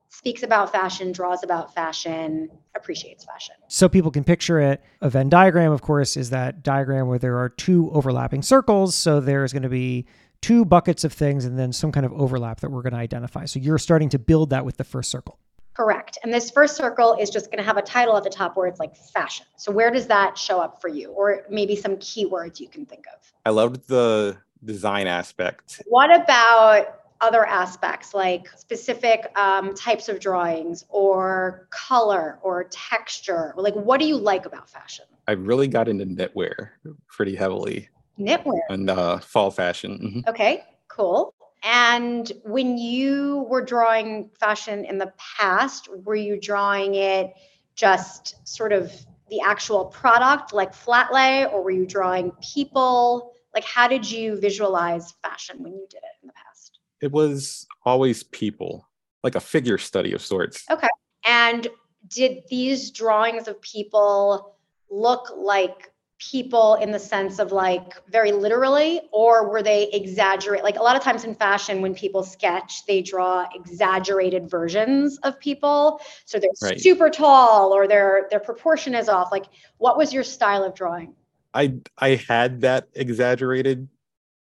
speaks 0.09 0.43
about 0.43 0.71
fashion, 0.71 1.11
draws 1.11 1.43
about 1.43 1.73
fashion, 1.73 2.47
appreciates 2.75 3.25
fashion. 3.25 3.55
So 3.67 3.89
people 3.89 4.11
can 4.11 4.23
picture 4.23 4.59
it. 4.59 4.83
A 5.01 5.09
Venn 5.09 5.29
diagram, 5.29 5.71
of 5.71 5.81
course, 5.81 6.15
is 6.15 6.29
that 6.29 6.61
diagram 6.61 7.07
where 7.07 7.17
there 7.17 7.39
are 7.39 7.49
two 7.49 7.89
overlapping 7.91 8.43
circles. 8.43 8.93
So 8.93 9.19
there's 9.19 9.51
going 9.51 9.63
to 9.63 9.69
be 9.69 10.05
two 10.41 10.65
buckets 10.65 11.03
of 11.03 11.13
things 11.13 11.45
and 11.45 11.57
then 11.57 11.73
some 11.73 11.91
kind 11.91 12.05
of 12.05 12.13
overlap 12.13 12.59
that 12.59 12.69
we're 12.69 12.83
going 12.83 12.93
to 12.93 12.99
identify. 12.99 13.45
So 13.45 13.59
you're 13.59 13.79
starting 13.79 14.09
to 14.09 14.19
build 14.19 14.51
that 14.51 14.65
with 14.65 14.77
the 14.77 14.83
first 14.83 15.09
circle. 15.09 15.39
Correct. 15.73 16.17
And 16.23 16.33
this 16.33 16.51
first 16.51 16.75
circle 16.75 17.15
is 17.19 17.29
just 17.29 17.47
going 17.47 17.57
to 17.57 17.63
have 17.63 17.77
a 17.77 17.81
title 17.81 18.15
at 18.15 18.23
the 18.23 18.29
top 18.29 18.55
where 18.55 18.67
it's 18.67 18.79
like 18.79 18.95
fashion. 18.95 19.45
So 19.57 19.71
where 19.71 19.89
does 19.91 20.07
that 20.07 20.37
show 20.37 20.59
up 20.59 20.79
for 20.81 20.87
you? 20.87 21.09
Or 21.09 21.43
maybe 21.49 21.75
some 21.75 21.97
keywords 21.97 22.59
you 22.59 22.67
can 22.67 22.85
think 22.85 23.05
of. 23.13 23.33
I 23.45 23.49
loved 23.49 23.87
the 23.87 24.37
design 24.63 25.07
aspect. 25.07 25.81
What 25.87 26.13
about 26.13 26.99
other 27.21 27.45
aspects 27.45 28.13
like 28.13 28.49
specific 28.57 29.31
um, 29.37 29.73
types 29.73 30.09
of 30.09 30.19
drawings 30.19 30.85
or 30.89 31.67
color 31.71 32.37
or 32.43 32.65
texture? 32.65 33.53
Like, 33.55 33.73
what 33.73 33.99
do 33.99 34.05
you 34.05 34.17
like 34.17 34.45
about 34.45 34.69
fashion? 34.69 35.05
I 35.27 35.31
really 35.33 35.67
got 35.67 35.87
into 35.87 36.05
knitwear 36.05 36.69
pretty 37.07 37.35
heavily 37.35 37.89
Knitwear. 38.19 38.59
and 38.69 38.89
uh, 38.89 39.19
fall 39.19 39.51
fashion. 39.51 40.23
Mhm. 40.25 40.29
Okay, 40.29 40.63
cool. 40.87 41.33
And 41.63 42.29
when 42.43 42.77
you 42.77 43.45
were 43.49 43.63
drawing 43.63 44.29
fashion 44.39 44.83
in 44.83 44.97
the 44.97 45.13
past, 45.17 45.87
were 46.03 46.15
you 46.15 46.39
drawing 46.39 46.95
it 46.95 47.33
just 47.75 48.35
sort 48.47 48.73
of 48.73 48.91
the 49.29 49.39
actual 49.39 49.85
product, 49.85 50.53
like 50.53 50.73
flat 50.73 51.13
lay, 51.13 51.45
or 51.45 51.63
were 51.63 51.71
you 51.71 51.85
drawing 51.85 52.31
people? 52.41 53.31
Like, 53.53 53.63
how 53.63 53.87
did 53.87 54.09
you 54.09 54.39
visualize 54.39 55.13
fashion 55.23 55.63
when 55.63 55.73
you 55.73 55.87
did 55.89 55.97
it 55.97 56.21
in 56.21 56.27
the 56.27 56.33
past? 56.33 56.79
It 57.01 57.11
was 57.11 57.65
always 57.85 58.23
people, 58.23 58.85
like 59.23 59.35
a 59.35 59.39
figure 59.39 59.77
study 59.77 60.11
of 60.11 60.21
sorts. 60.21 60.65
Okay. 60.69 60.89
And 61.25 61.67
did 62.09 62.43
these 62.49 62.91
drawings 62.91 63.47
of 63.47 63.61
people 63.61 64.57
look 64.89 65.29
like 65.35 65.92
people 66.31 66.75
in 66.75 66.91
the 66.91 66.99
sense 66.99 67.39
of 67.39 67.51
like 67.51 67.93
very 68.09 68.31
literally 68.31 69.01
or 69.11 69.49
were 69.49 69.61
they 69.61 69.89
exaggerate 69.91 70.63
like 70.63 70.77
a 70.77 70.81
lot 70.81 70.95
of 70.95 71.01
times 71.01 71.23
in 71.23 71.35
fashion 71.35 71.81
when 71.81 71.93
people 71.93 72.23
sketch 72.23 72.85
they 72.85 73.01
draw 73.01 73.45
exaggerated 73.53 74.49
versions 74.49 75.17
of 75.23 75.39
people. 75.39 75.99
So 76.25 76.39
they're 76.39 76.49
right. 76.61 76.79
super 76.79 77.09
tall 77.09 77.73
or 77.73 77.87
their 77.87 78.27
their 78.29 78.39
proportion 78.39 78.95
is 78.95 79.09
off. 79.09 79.31
Like 79.31 79.45
what 79.77 79.97
was 79.97 80.13
your 80.13 80.23
style 80.23 80.63
of 80.63 80.75
drawing? 80.75 81.13
I 81.53 81.75
i 81.97 82.21
had 82.27 82.61
that 82.61 82.89
exaggerated 82.93 83.87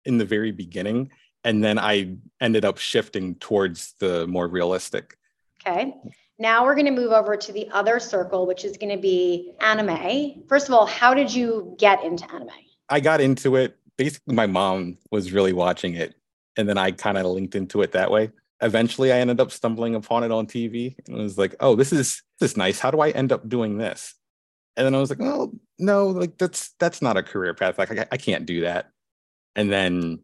in 0.05 0.19
the 0.19 0.25
very 0.25 0.50
beginning 0.50 1.11
and 1.45 1.62
then 1.62 1.79
i 1.79 2.17
ended 2.41 2.64
up 2.64 2.79
shifting 2.79 3.37
towards 3.37 3.95
the 3.99 4.26
more 4.26 4.49
realistic. 4.49 5.17
Okay 5.64 5.95
now 6.38 6.64
we're 6.64 6.74
going 6.74 6.86
to 6.86 6.92
move 6.92 7.12
over 7.12 7.36
to 7.36 7.52
the 7.52 7.68
other 7.70 8.00
circle, 8.00 8.46
which 8.46 8.64
is 8.64 8.76
going 8.76 8.94
to 8.94 9.00
be 9.00 9.52
anime. 9.60 10.42
First 10.48 10.68
of 10.68 10.74
all, 10.74 10.86
how 10.86 11.14
did 11.14 11.32
you 11.32 11.76
get 11.78 12.02
into 12.02 12.30
anime? 12.32 12.50
I 12.88 13.00
got 13.00 13.20
into 13.20 13.56
it. 13.56 13.76
Basically, 13.96 14.34
my 14.34 14.46
mom 14.46 14.98
was 15.10 15.32
really 15.32 15.52
watching 15.52 15.94
it, 15.94 16.14
and 16.56 16.68
then 16.68 16.78
I 16.78 16.90
kind 16.92 17.18
of 17.18 17.26
linked 17.26 17.54
into 17.54 17.82
it 17.82 17.92
that 17.92 18.10
way. 18.10 18.30
Eventually, 18.60 19.12
I 19.12 19.18
ended 19.18 19.40
up 19.40 19.52
stumbling 19.52 19.94
upon 19.94 20.24
it 20.24 20.32
on 20.32 20.46
TV, 20.46 20.96
and 21.06 21.16
was 21.16 21.38
like, 21.38 21.54
"Oh, 21.60 21.76
this 21.76 21.92
is 21.92 22.22
this 22.40 22.52
is 22.52 22.56
nice. 22.56 22.80
How 22.80 22.90
do 22.90 23.00
I 23.00 23.10
end 23.10 23.32
up 23.32 23.48
doing 23.48 23.78
this?" 23.78 24.14
And 24.76 24.86
then 24.86 24.94
I 24.94 24.98
was 24.98 25.10
like, 25.10 25.20
"Oh, 25.20 25.52
no, 25.78 26.08
like 26.08 26.38
that's 26.38 26.74
that's 26.78 27.02
not 27.02 27.16
a 27.16 27.22
career 27.22 27.54
path. 27.54 27.78
Like 27.78 27.90
I, 27.92 28.06
I 28.10 28.16
can't 28.16 28.46
do 28.46 28.62
that." 28.62 28.90
And 29.54 29.70
then, 29.70 30.20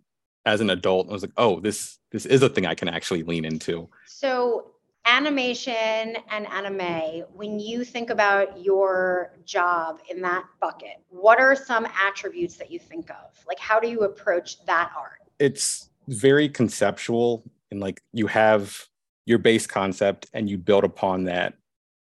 as 0.47 0.61
an 0.61 0.71
adult, 0.71 1.09
I 1.11 1.13
was 1.13 1.23
like, 1.23 1.33
"Oh, 1.37 1.61
this 1.61 1.99
this 2.11 2.27
is 2.27 2.43
a 2.43 2.49
thing 2.49 2.67
I 2.67 2.75
can 2.75 2.89
actually 2.89 3.23
lean 3.23 3.45
into." 3.45 3.89
So 4.07 4.73
animation 5.09 6.17
and 6.31 6.47
anime, 6.47 7.25
when 7.33 7.59
you 7.59 7.83
think 7.85 8.11
about 8.11 8.63
your 8.63 9.33
job 9.45 10.01
in 10.11 10.21
that 10.23 10.45
bucket, 10.61 11.03
what 11.09 11.41
are 11.41 11.57
some 11.57 11.87
attributes 11.99 12.57
that 12.57 12.71
you 12.71 12.79
think 12.79 13.11
of? 13.11 13.45
Like, 13.47 13.59
how 13.59 13.81
do 13.81 13.89
you 13.89 14.01
approach 14.01 14.65
that 14.67 14.91
art? 14.97 15.21
It's 15.39 15.91
very 16.09 16.49
conceptual, 16.49 17.45
and 17.71 17.81
like 17.81 18.03
you 18.13 18.27
have 18.27 18.87
your 19.27 19.39
base 19.39 19.67
concept 19.67 20.27
and 20.33 20.49
you 20.49 20.59
build 20.59 20.85
upon 20.85 21.25
that. 21.25 21.55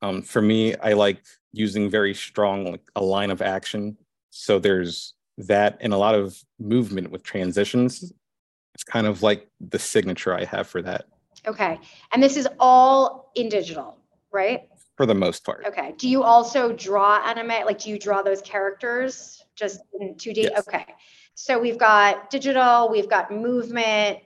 Um, 0.02 0.22
for 0.22 0.42
me, 0.42 0.76
I 0.76 0.94
like 0.94 1.22
using 1.54 1.90
very 1.90 2.14
strong, 2.14 2.66
like 2.66 2.84
a 2.96 3.04
line 3.04 3.32
of 3.32 3.42
action. 3.42 3.98
So 4.30 4.60
there's 4.60 5.14
that 5.38 5.78
and 5.82 5.94
a 5.94 5.98
lot 5.98 6.16
of 6.16 6.42
movement 6.60 7.12
with 7.12 7.24
transitions. 7.24 8.14
It's 8.74 8.84
kind 8.84 9.08
of 9.08 9.22
like 9.24 9.48
the 9.60 9.80
signature 9.80 10.34
I 10.34 10.46
have 10.46 10.68
for 10.68 10.82
that. 10.82 11.06
Okay. 11.48 11.80
And 12.14 12.22
this 12.22 12.38
is 12.38 12.48
all 12.60 13.32
in 13.36 13.50
digital, 13.50 13.98
right? 14.32 14.68
For 14.98 15.06
the 15.06 15.16
most 15.16 15.44
part. 15.44 15.66
Okay. 15.68 15.94
Do 15.98 16.08
you 16.08 16.24
also 16.24 16.72
draw 16.74 17.18
anime? 17.26 17.66
Like, 17.66 17.80
do 17.80 17.90
you 17.90 17.98
draw 17.98 18.22
those 18.22 18.42
characters 18.42 19.44
just 19.56 19.82
in 20.00 20.16
2D? 20.16 20.44
Yes. 20.44 20.60
Okay. 20.68 20.86
So 21.34 21.58
we've 21.58 21.78
got 21.78 22.30
digital, 22.30 22.90
we've 22.90 23.10
got 23.10 23.32
movement. 23.32 24.20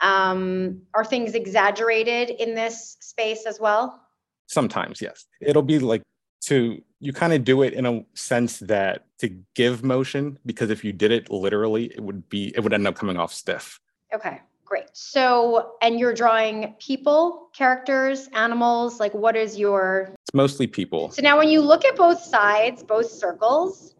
Um, 0.00 0.82
are 0.94 1.04
things 1.04 1.34
exaggerated 1.34 2.30
in 2.30 2.54
this 2.54 2.96
space 3.00 3.44
as 3.46 3.60
well? 3.60 4.00
Sometimes, 4.46 5.00
yes. 5.00 5.26
It'll 5.40 5.62
be 5.62 5.78
like 5.78 6.02
to, 6.46 6.82
you 6.98 7.12
kind 7.12 7.32
of 7.32 7.44
do 7.44 7.62
it 7.62 7.74
in 7.74 7.86
a 7.86 8.04
sense 8.14 8.58
that 8.60 9.04
to 9.18 9.28
give 9.54 9.84
motion, 9.84 10.38
because 10.46 10.70
if 10.70 10.82
you 10.82 10.92
did 10.92 11.12
it 11.12 11.30
literally, 11.30 11.86
it 11.86 12.00
would 12.00 12.28
be, 12.28 12.52
it 12.56 12.60
would 12.60 12.72
end 12.72 12.86
up 12.86 12.96
coming 12.96 13.16
off 13.16 13.32
stiff. 13.32 13.78
Okay. 14.14 14.40
Great. 14.72 14.88
So, 14.94 15.74
and 15.82 16.00
you're 16.00 16.14
drawing 16.14 16.74
people, 16.78 17.50
characters, 17.54 18.30
animals, 18.32 19.00
like 19.00 19.12
what 19.12 19.36
is 19.36 19.58
your. 19.58 20.08
It's 20.24 20.32
mostly 20.32 20.66
people. 20.66 21.10
So 21.10 21.20
now 21.20 21.36
when 21.36 21.50
you 21.50 21.60
look 21.60 21.84
at 21.84 21.94
both 21.94 22.22
sides, 22.22 22.82
both 22.82 23.10
circles, 23.10 23.94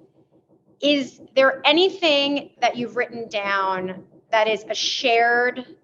is 0.81 1.21
there 1.37 1.61
anything 1.67 2.53
that 2.63 2.79
you've 2.79 2.97
written 2.97 3.29
down 3.29 4.03
that 4.31 4.49
is 4.49 4.65
a 4.71 4.75
shared 4.75 5.77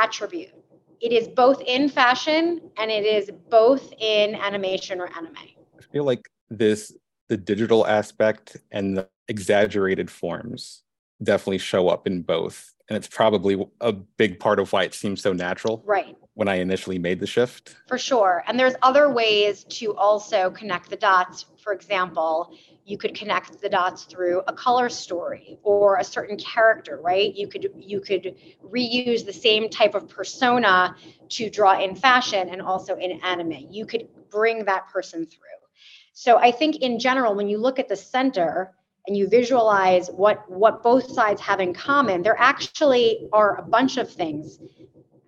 attribute? 0.00 0.54
It 1.00 1.12
is 1.12 1.26
both 1.26 1.60
in 1.62 1.88
fashion 1.88 2.60
and 2.76 2.92
it 2.92 3.04
is 3.04 3.28
both 3.50 3.92
in 3.98 4.36
animation 4.36 5.00
or 5.00 5.08
anime. 5.16 5.34
I 5.36 5.82
feel 5.90 6.04
like 6.04 6.28
this, 6.48 6.96
the 7.28 7.36
digital 7.36 7.88
aspect 7.88 8.56
and 8.70 8.98
the 8.98 9.08
exaggerated 9.26 10.08
forms 10.08 10.84
definitely 11.24 11.58
show 11.58 11.88
up 11.88 12.06
in 12.06 12.22
both 12.22 12.72
and 12.92 12.98
it's 12.98 13.08
probably 13.08 13.56
a 13.80 13.90
big 13.90 14.38
part 14.38 14.58
of 14.58 14.70
why 14.70 14.82
it 14.82 14.92
seems 14.92 15.22
so 15.22 15.32
natural 15.32 15.82
right. 15.86 16.14
when 16.34 16.46
i 16.46 16.56
initially 16.56 16.98
made 16.98 17.18
the 17.20 17.26
shift. 17.26 17.74
For 17.88 17.96
sure 17.96 18.44
and 18.46 18.60
there's 18.60 18.74
other 18.82 19.10
ways 19.10 19.64
to 19.80 19.94
also 19.96 20.50
connect 20.50 20.90
the 20.90 20.96
dots. 20.96 21.46
For 21.64 21.72
example 21.72 22.54
you 22.84 22.98
could 22.98 23.14
connect 23.14 23.62
the 23.62 23.70
dots 23.70 24.04
through 24.04 24.42
a 24.46 24.52
color 24.52 24.90
story 24.90 25.58
or 25.62 25.96
a 25.96 26.04
certain 26.04 26.36
character 26.36 27.00
right? 27.02 27.34
You 27.34 27.48
could 27.48 27.66
you 27.78 28.00
could 28.00 28.36
reuse 28.62 29.24
the 29.24 29.32
same 29.32 29.70
type 29.70 29.94
of 29.94 30.06
persona 30.06 30.94
to 31.30 31.48
draw 31.48 31.80
in 31.80 31.96
fashion 31.96 32.50
and 32.50 32.60
also 32.60 32.96
in 32.96 33.12
anime. 33.22 33.68
You 33.70 33.86
could 33.86 34.06
bring 34.30 34.66
that 34.66 34.88
person 34.88 35.24
through. 35.24 35.60
So 36.12 36.36
i 36.36 36.50
think 36.50 36.76
in 36.76 36.98
general 36.98 37.34
when 37.34 37.48
you 37.48 37.56
look 37.56 37.78
at 37.78 37.88
the 37.88 37.96
center 37.96 38.74
and 39.06 39.16
you 39.16 39.28
visualize 39.28 40.08
what 40.10 40.48
what 40.50 40.82
both 40.82 41.10
sides 41.10 41.40
have 41.40 41.60
in 41.60 41.74
common 41.74 42.22
there 42.22 42.38
actually 42.38 43.28
are 43.32 43.58
a 43.58 43.62
bunch 43.62 43.96
of 43.96 44.10
things 44.10 44.58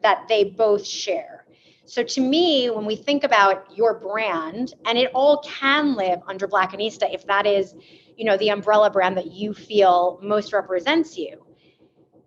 that 0.03 0.27
they 0.29 0.45
both 0.45 0.87
share. 0.87 1.47
So 1.87 2.03
to 2.03 2.21
me 2.21 2.71
when 2.71 2.87
we 2.87 2.97
think 2.97 3.25
about 3.25 3.77
your 3.77 3.99
brand 3.99 4.75
and 4.87 4.97
it 4.99 5.11
all 5.15 5.43
can 5.43 5.95
live 5.97 6.21
under 6.27 6.47
blackanista 6.49 7.13
if 7.13 7.27
that 7.27 7.47
is 7.47 7.75
you 8.17 8.25
know 8.25 8.37
the 8.37 8.51
umbrella 8.51 8.91
brand 8.91 9.17
that 9.17 9.33
you 9.33 9.53
feel 9.53 10.19
most 10.23 10.53
represents 10.53 11.19
you 11.19 11.45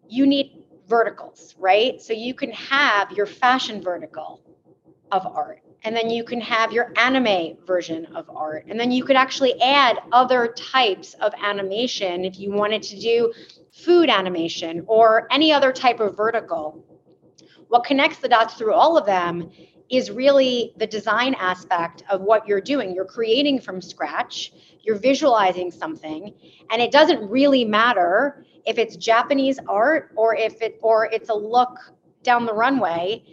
you 0.08 0.26
need 0.26 0.64
verticals 0.88 1.56
right? 1.58 2.02
So 2.02 2.14
you 2.14 2.34
can 2.34 2.52
have 2.52 3.12
your 3.12 3.26
fashion 3.26 3.82
vertical 3.82 4.42
of 5.12 5.26
art 5.26 5.62
and 5.88 5.96
then 5.96 6.10
you 6.10 6.22
can 6.22 6.42
have 6.42 6.74
your 6.74 6.92
anime 6.98 7.56
version 7.66 8.08
of 8.08 8.30
art. 8.30 8.66
And 8.68 8.78
then 8.78 8.92
you 8.92 9.06
could 9.06 9.16
actually 9.16 9.58
add 9.62 10.00
other 10.12 10.50
types 10.50 11.14
of 11.22 11.32
animation 11.42 12.26
if 12.26 12.38
you 12.38 12.52
wanted 12.52 12.84
to 12.84 13.00
do 13.00 13.32
food 13.72 14.10
animation 14.10 14.84
or 14.88 15.30
any 15.32 15.54
other 15.54 15.72
type 15.72 16.02
of 16.02 16.18
vertical. 16.18 16.84
What 17.70 17.86
connects 17.86 18.18
the 18.18 18.28
dots 18.28 18.56
through 18.56 18.74
all 18.74 18.98
of 18.98 19.06
them 19.06 19.50
is 19.90 20.12
really 20.12 20.74
the 20.76 20.88
design 20.88 21.36
aspect 21.36 22.04
of 22.10 22.20
what 22.20 22.46
you're 22.46 22.60
doing. 22.60 22.94
You're 22.94 23.06
creating 23.06 23.62
from 23.62 23.82
scratch. 23.82 24.52
You're 24.82 25.00
visualizing 25.00 25.72
something. 25.72 26.34
And 26.70 26.82
it 26.82 26.92
doesn't 26.92 27.30
really 27.30 27.64
matter 27.64 28.44
if 28.66 28.78
it's 28.78 28.98
japanese 28.98 29.58
art 29.70 30.12
or 30.18 30.36
if 30.36 30.62
it 30.62 30.80
or 30.82 31.06
it's 31.06 31.30
a 31.30 31.34
look 31.34 31.78
down 32.24 32.46
the 32.46 32.54
runway 32.54 33.24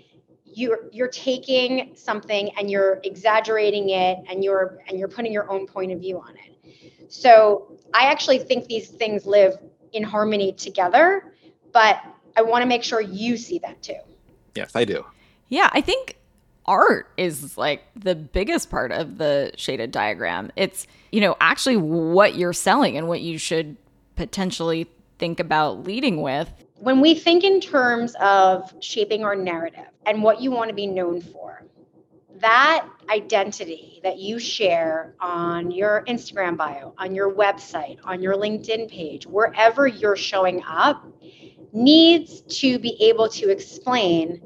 you're 0.55 0.81
you're 0.93 1.09
taking 1.09 1.93
something 1.95 2.51
and 2.57 2.71
you're 2.71 3.01
exaggerating 3.05 3.91
it 3.91 4.19
and 4.29 4.45
you're 4.45 4.79
and 4.89 4.99
you're 4.99 5.09
putting 5.09 5.33
your 5.33 5.51
own 5.51 5.67
point 5.67 5.93
of 5.93 6.01
view 6.01 6.19
on 6.19 6.35
it. 6.37 7.13
So 7.13 7.73
i 7.93 8.05
actually 8.05 8.39
think 8.39 8.67
these 8.67 8.89
things 8.89 9.27
live 9.27 9.55
in 9.93 10.03
harmony 10.03 10.53
together 10.53 11.33
but 11.73 12.03
i 12.37 12.43
want 12.43 12.63
to 12.63 12.67
make 12.67 12.83
sure 12.83 13.01
you 13.01 13.37
see 13.37 13.59
that 13.61 13.83
too. 13.83 13.99
Yes 14.55 14.73
i 14.75 14.85
do. 14.85 15.05
Yeah 15.49 15.69
i 15.73 15.81
think 15.81 16.19
art 16.67 17.11
is 17.17 17.59
like 17.59 17.83
the 17.95 18.15
biggest 18.15 18.71
part 18.71 18.91
of 18.91 19.19
the 19.19 19.53
shaded 19.57 19.91
diagram. 19.91 20.51
It's 20.57 20.87
you 21.13 21.21
know 21.21 21.37
actually 21.41 21.77
what 21.77 22.37
you're 22.37 22.53
selling 22.53 22.97
and 22.97 23.09
what 23.09 23.21
you 23.21 23.39
should 23.39 23.77
potentially 24.17 24.87
think 25.19 25.41
about 25.41 25.85
leading 25.85 26.23
with 26.23 26.51
when 26.85 27.01
we 27.01 27.15
think 27.15 27.45
in 27.45 27.63
terms 27.63 28.15
of 28.21 28.75
shaping 28.79 29.25
our 29.25 29.35
narrative 29.35 29.89
and 30.05 30.23
what 30.23 30.43
you 30.43 30.51
want 30.51 30.69
to 30.69 30.75
be 30.75 30.87
known 30.87 31.19
for, 31.19 31.65
that 32.41 32.87
identity 33.09 34.01
that 34.03 34.19
you 34.19 34.39
share 34.39 35.15
on 35.19 35.71
your 35.71 36.05
Instagram 36.07 36.59
bio, 36.59 36.95
on 36.99 37.15
your 37.15 37.33
website, 37.33 37.97
on 38.05 38.21
your 38.21 38.35
LinkedIn 38.35 38.91
page, 38.91 39.27
wherever 39.27 39.87
you're 39.87 40.15
showing 40.15 40.63
up, 40.69 41.07
needs 41.73 42.43
to 42.61 42.79
be 42.79 43.03
able 43.03 43.31
to 43.31 43.49
explain 43.49 44.43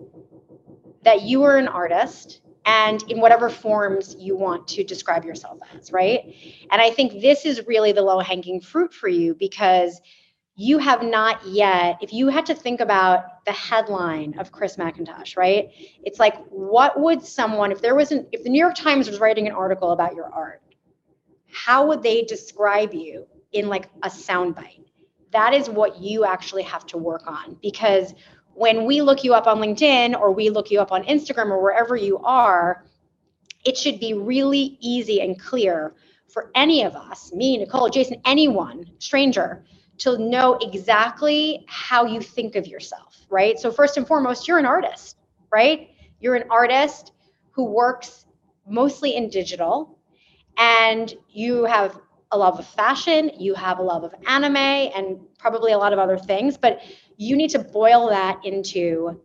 that 1.03 1.23
you 1.23 1.43
are 1.43 1.57
an 1.57 1.67
artist 1.67 2.41
and 2.65 3.03
in 3.11 3.21
whatever 3.21 3.51
forms 3.51 4.15
you 4.17 4.37
want 4.37 4.69
to 4.69 4.85
describe 4.85 5.25
yourself 5.25 5.59
as, 5.77 5.91
right? 5.91 6.37
And 6.71 6.81
I 6.81 6.91
think 6.91 7.21
this 7.21 7.45
is 7.45 7.67
really 7.67 7.91
the 7.91 8.03
low 8.03 8.21
hanging 8.21 8.61
fruit 8.61 8.95
for 8.95 9.09
you 9.09 9.35
because 9.35 10.01
you 10.61 10.79
have 10.79 11.05
not 11.05 11.47
yet, 11.47 11.99
if 12.01 12.13
you 12.13 12.27
had 12.27 12.45
to 12.47 12.55
think 12.55 12.81
about 12.81 13.45
the 13.45 13.53
headline 13.53 14.37
of 14.41 14.51
Chris 14.51 14.77
McIntosh, 14.77 15.37
right? 15.37 15.71
It's 16.03 16.19
like, 16.19 16.35
what 16.49 16.99
would 16.99 17.25
someone, 17.25 17.71
if 17.71 17.81
there 17.81 17.95
wasn't, 17.95 18.27
if 18.33 18.43
the 18.43 18.51
New 18.51 18.59
York 18.59 18.75
Times 18.75 19.09
was 19.09 19.21
writing 19.21 19.47
an 19.47 19.53
article 19.53 19.93
about 19.93 20.17
your 20.17 20.27
art, 20.27 20.61
how 21.49 21.87
would 21.87 22.03
they 22.03 22.23
describe 22.23 22.93
you 22.93 23.25
in 23.53 23.69
like 23.69 23.89
a 24.03 24.09
soundbite? 24.09 24.85
That 25.31 25.55
is 25.55 25.71
what 25.71 26.01
you 26.01 26.25
actually 26.25 26.65
have 26.65 26.85
to 26.87 26.99
work 26.99 27.29
on 27.29 27.57
because 27.63 28.13
when 28.55 28.85
we 28.85 29.01
look 29.01 29.23
you 29.23 29.35
up 29.35 29.47
on 29.47 29.59
LinkedIn 29.59 30.19
or 30.19 30.33
we 30.33 30.51
look 30.51 30.73
you 30.73 30.81
up 30.81 30.91
on 30.91 31.05
Instagram 31.05 31.51
or 31.51 31.63
wherever 31.63 31.95
you 31.95 32.19
are, 32.19 32.85
it 33.65 33.79
should 33.79 34.01
be 34.01 34.13
really 34.13 34.77
easy 34.81 35.21
and 35.21 35.39
clear 35.39 35.95
for 36.27 36.51
any 36.57 36.83
of 36.83 36.97
us, 36.97 37.33
me, 37.33 37.59
Nicole, 37.59 37.89
Jason, 37.91 38.21
anyone, 38.25 38.87
stranger, 38.99 39.65
to 39.99 40.19
know 40.19 40.59
exactly 40.61 41.65
how 41.69 42.05
you 42.05 42.21
think 42.21 42.57
of 42.57 42.67
yourself, 42.67 43.27
right? 43.31 43.59
So, 43.59 43.71
first 43.71 43.97
and 43.97 44.07
foremost, 44.07 44.49
you're 44.49 44.59
an 44.59 44.67
artist, 44.67 45.19
right? 45.53 45.91
You're 46.21 46.37
an 46.37 46.49
artist 46.51 47.13
who 47.51 47.65
works 47.65 48.27
mostly 48.67 49.17
in 49.17 49.29
digital, 49.29 49.99
and 50.57 51.13
you 51.31 51.65
have 51.65 51.99
a 52.33 52.39
love 52.39 52.59
of 52.59 52.67
fashion, 52.67 53.31
you 53.39 53.55
have 53.55 53.79
a 53.79 53.83
love 53.83 54.05
of 54.05 54.15
anime, 54.27 54.57
and 54.57 55.19
probably 55.39 55.73
a 55.73 55.79
lot 55.79 55.93
of 55.93 55.99
other 55.99 56.19
things, 56.19 56.57
but 56.57 56.81
you 57.17 57.37
need 57.37 57.51
to 57.51 57.59
boil 57.59 58.09
that 58.09 58.39
into, 58.45 59.21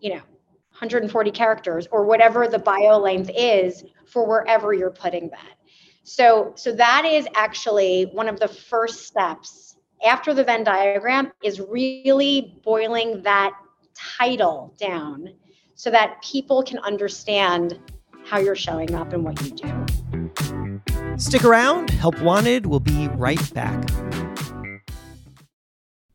you 0.00 0.10
know, 0.10 0.22
140 0.70 1.30
characters 1.30 1.86
or 1.90 2.04
whatever 2.04 2.48
the 2.48 2.58
bio 2.58 2.98
length 2.98 3.30
is 3.34 3.84
for 4.06 4.26
wherever 4.26 4.74
you're 4.74 4.90
putting 4.90 5.30
that. 5.30 5.56
So, 6.02 6.52
so 6.54 6.72
that 6.72 7.04
is 7.04 7.26
actually 7.34 8.04
one 8.12 8.28
of 8.28 8.38
the 8.38 8.48
first 8.48 9.06
steps 9.06 9.65
after 10.04 10.34
the 10.34 10.44
Venn 10.44 10.64
diagram 10.64 11.32
is 11.42 11.60
really 11.60 12.60
boiling 12.64 13.22
that 13.22 13.52
title 13.94 14.74
down 14.78 15.30
so 15.74 15.90
that 15.90 16.22
people 16.22 16.62
can 16.62 16.78
understand 16.80 17.78
how 18.24 18.38
you're 18.38 18.56
showing 18.56 18.94
up 18.94 19.12
and 19.12 19.24
what 19.24 19.40
you 19.42 19.50
do. 19.50 19.86
Stick 21.16 21.44
around. 21.44 21.90
Help 21.90 22.20
Wanted 22.20 22.66
will 22.66 22.80
be 22.80 23.08
right 23.08 23.54
back. 23.54 23.88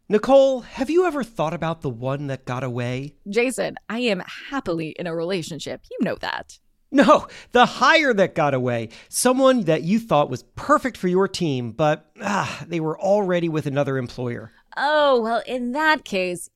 Nicole, 0.09 0.59
have 0.59 0.89
you 0.89 1.05
ever 1.05 1.23
thought 1.23 1.53
about 1.53 1.81
the 1.81 1.89
one 1.89 2.27
that 2.27 2.43
got 2.43 2.65
away? 2.65 3.15
Jason, 3.29 3.77
I 3.87 3.99
am 3.99 4.21
happily 4.49 4.89
in 4.89 5.07
a 5.07 5.15
relationship. 5.15 5.85
You 5.89 5.97
know 6.01 6.15
that. 6.19 6.59
No, 6.91 7.27
the 7.53 7.65
hire 7.65 8.13
that 8.13 8.35
got 8.35 8.53
away. 8.53 8.89
Someone 9.07 9.61
that 9.63 9.83
you 9.83 9.97
thought 9.97 10.29
was 10.29 10.43
perfect 10.55 10.97
for 10.97 11.07
your 11.07 11.27
team, 11.27 11.71
but 11.71 12.11
ah, 12.21 12.65
they 12.67 12.81
were 12.81 12.99
already 12.99 13.47
with 13.47 13.65
another 13.65 13.97
employer. 13.97 14.51
Oh, 14.75 15.21
well, 15.21 15.41
in 15.45 15.71
that 15.71 16.03
case, 16.03 16.49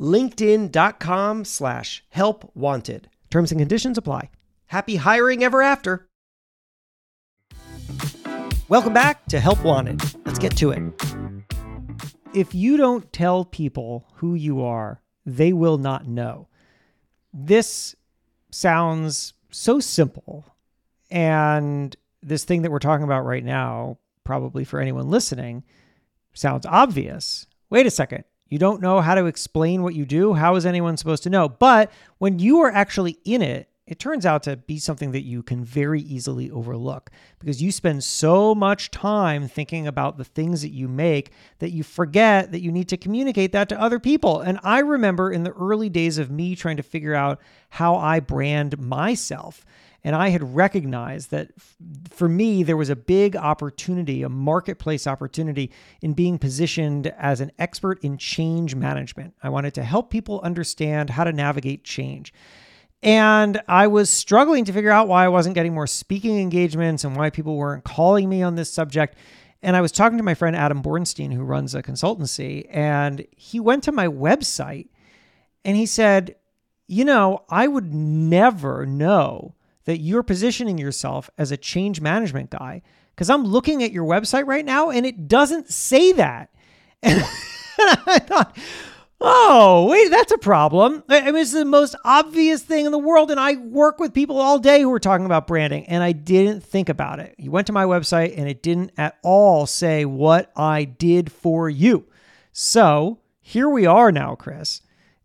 LinkedIn.com 0.00 1.44
slash 1.44 2.02
help 2.08 2.50
wanted. 2.54 3.08
Terms 3.30 3.52
and 3.52 3.60
conditions 3.60 3.98
apply. 3.98 4.30
Happy 4.66 4.96
hiring 4.96 5.44
ever 5.44 5.62
after. 5.62 6.08
Welcome 8.68 8.92
back 8.94 9.26
to 9.26 9.40
Help 9.40 9.62
Wanted. 9.64 10.00
Let's 10.24 10.38
get 10.38 10.56
to 10.58 10.70
it. 10.70 10.80
If 12.32 12.54
you 12.54 12.76
don't 12.76 13.12
tell 13.12 13.44
people 13.44 14.06
who 14.14 14.36
you 14.36 14.62
are, 14.62 15.02
they 15.26 15.52
will 15.52 15.76
not 15.76 16.06
know. 16.06 16.46
This 17.32 17.96
sounds 18.50 19.34
so 19.50 19.80
simple. 19.80 20.46
And 21.10 21.96
this 22.22 22.44
thing 22.44 22.62
that 22.62 22.70
we're 22.70 22.78
talking 22.78 23.04
about 23.04 23.24
right 23.24 23.44
now, 23.44 23.98
probably 24.22 24.64
for 24.64 24.80
anyone 24.80 25.10
listening, 25.10 25.64
sounds 26.32 26.64
obvious. 26.64 27.48
Wait 27.70 27.86
a 27.86 27.90
second. 27.90 28.22
You 28.50 28.58
don't 28.58 28.82
know 28.82 29.00
how 29.00 29.14
to 29.14 29.26
explain 29.26 29.82
what 29.82 29.94
you 29.94 30.04
do. 30.04 30.34
How 30.34 30.56
is 30.56 30.66
anyone 30.66 30.96
supposed 30.96 31.22
to 31.22 31.30
know? 31.30 31.48
But 31.48 31.90
when 32.18 32.40
you 32.40 32.60
are 32.60 32.70
actually 32.70 33.18
in 33.24 33.42
it, 33.42 33.68
it 33.90 33.98
turns 33.98 34.24
out 34.24 34.44
to 34.44 34.56
be 34.56 34.78
something 34.78 35.10
that 35.10 35.24
you 35.24 35.42
can 35.42 35.64
very 35.64 36.00
easily 36.00 36.48
overlook 36.48 37.10
because 37.40 37.60
you 37.60 37.72
spend 37.72 38.04
so 38.04 38.54
much 38.54 38.92
time 38.92 39.48
thinking 39.48 39.88
about 39.88 40.16
the 40.16 40.24
things 40.24 40.62
that 40.62 40.70
you 40.70 40.86
make 40.86 41.32
that 41.58 41.72
you 41.72 41.82
forget 41.82 42.52
that 42.52 42.60
you 42.60 42.70
need 42.70 42.88
to 42.88 42.96
communicate 42.96 43.50
that 43.50 43.68
to 43.68 43.80
other 43.80 43.98
people. 43.98 44.40
And 44.40 44.60
I 44.62 44.78
remember 44.78 45.32
in 45.32 45.42
the 45.42 45.50
early 45.50 45.88
days 45.88 46.18
of 46.18 46.30
me 46.30 46.54
trying 46.54 46.76
to 46.76 46.84
figure 46.84 47.16
out 47.16 47.40
how 47.68 47.96
I 47.96 48.20
brand 48.20 48.78
myself. 48.78 49.66
And 50.04 50.14
I 50.14 50.28
had 50.28 50.54
recognized 50.54 51.32
that 51.32 51.50
for 52.10 52.28
me, 52.28 52.62
there 52.62 52.76
was 52.76 52.90
a 52.90 52.96
big 52.96 53.34
opportunity, 53.34 54.22
a 54.22 54.28
marketplace 54.28 55.08
opportunity 55.08 55.72
in 56.00 56.14
being 56.14 56.38
positioned 56.38 57.08
as 57.18 57.40
an 57.40 57.50
expert 57.58 58.02
in 58.04 58.18
change 58.18 58.76
management. 58.76 59.34
I 59.42 59.48
wanted 59.48 59.74
to 59.74 59.82
help 59.82 60.10
people 60.10 60.40
understand 60.42 61.10
how 61.10 61.24
to 61.24 61.32
navigate 61.32 61.82
change. 61.82 62.32
And 63.02 63.60
I 63.66 63.86
was 63.86 64.10
struggling 64.10 64.66
to 64.66 64.72
figure 64.72 64.90
out 64.90 65.08
why 65.08 65.24
I 65.24 65.28
wasn't 65.28 65.54
getting 65.54 65.74
more 65.74 65.86
speaking 65.86 66.38
engagements 66.38 67.02
and 67.04 67.16
why 67.16 67.30
people 67.30 67.56
weren't 67.56 67.84
calling 67.84 68.28
me 68.28 68.42
on 68.42 68.56
this 68.56 68.70
subject. 68.70 69.16
And 69.62 69.74
I 69.74 69.80
was 69.80 69.92
talking 69.92 70.18
to 70.18 70.24
my 70.24 70.34
friend 70.34 70.54
Adam 70.54 70.82
Bornstein, 70.82 71.32
who 71.32 71.42
runs 71.42 71.74
a 71.74 71.82
consultancy, 71.82 72.66
and 72.70 73.26
he 73.30 73.58
went 73.60 73.84
to 73.84 73.92
my 73.92 74.06
website 74.06 74.88
and 75.64 75.76
he 75.76 75.86
said, 75.86 76.36
You 76.86 77.04
know, 77.04 77.44
I 77.48 77.68
would 77.68 77.94
never 77.94 78.84
know 78.84 79.54
that 79.84 79.98
you're 79.98 80.22
positioning 80.22 80.78
yourself 80.78 81.30
as 81.38 81.50
a 81.50 81.56
change 81.56 82.00
management 82.00 82.50
guy 82.50 82.82
because 83.14 83.30
I'm 83.30 83.44
looking 83.44 83.82
at 83.82 83.92
your 83.92 84.04
website 84.04 84.46
right 84.46 84.64
now 84.64 84.90
and 84.90 85.04
it 85.06 85.26
doesn't 85.28 85.70
say 85.70 86.12
that. 86.12 86.50
And 87.82 87.98
I 88.06 88.18
thought, 88.18 88.58
Oh, 89.22 89.86
wait, 89.90 90.10
that's 90.10 90.32
a 90.32 90.38
problem. 90.38 91.04
I 91.08 91.26
mean, 91.26 91.36
it's 91.36 91.52
the 91.52 91.66
most 91.66 91.94
obvious 92.04 92.62
thing 92.62 92.86
in 92.86 92.92
the 92.92 92.98
world. 92.98 93.30
And 93.30 93.38
I 93.38 93.56
work 93.56 93.98
with 93.98 94.14
people 94.14 94.38
all 94.38 94.58
day 94.58 94.80
who 94.80 94.92
are 94.92 95.00
talking 95.00 95.26
about 95.26 95.46
branding, 95.46 95.84
and 95.86 96.02
I 96.02 96.12
didn't 96.12 96.62
think 96.62 96.88
about 96.88 97.20
it. 97.20 97.34
You 97.36 97.50
went 97.50 97.66
to 97.66 97.72
my 97.72 97.84
website, 97.84 98.38
and 98.38 98.48
it 98.48 98.62
didn't 98.62 98.92
at 98.96 99.18
all 99.22 99.66
say 99.66 100.06
what 100.06 100.50
I 100.56 100.84
did 100.84 101.30
for 101.30 101.68
you. 101.68 102.06
So 102.52 103.18
here 103.40 103.68
we 103.68 103.84
are 103.84 104.10
now, 104.10 104.36
Chris. 104.36 104.80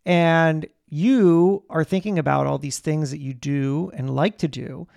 And 0.05 0.67
you 0.89 1.63
are 1.69 1.83
thinking 1.85 2.19
about 2.19 2.47
all 2.47 2.57
these 2.57 2.79
things 2.79 3.11
that 3.11 3.21
you 3.21 3.33
do 3.33 3.91
and 3.93 4.13
like 4.13 4.37
to 4.39 4.47
do, 4.49 4.87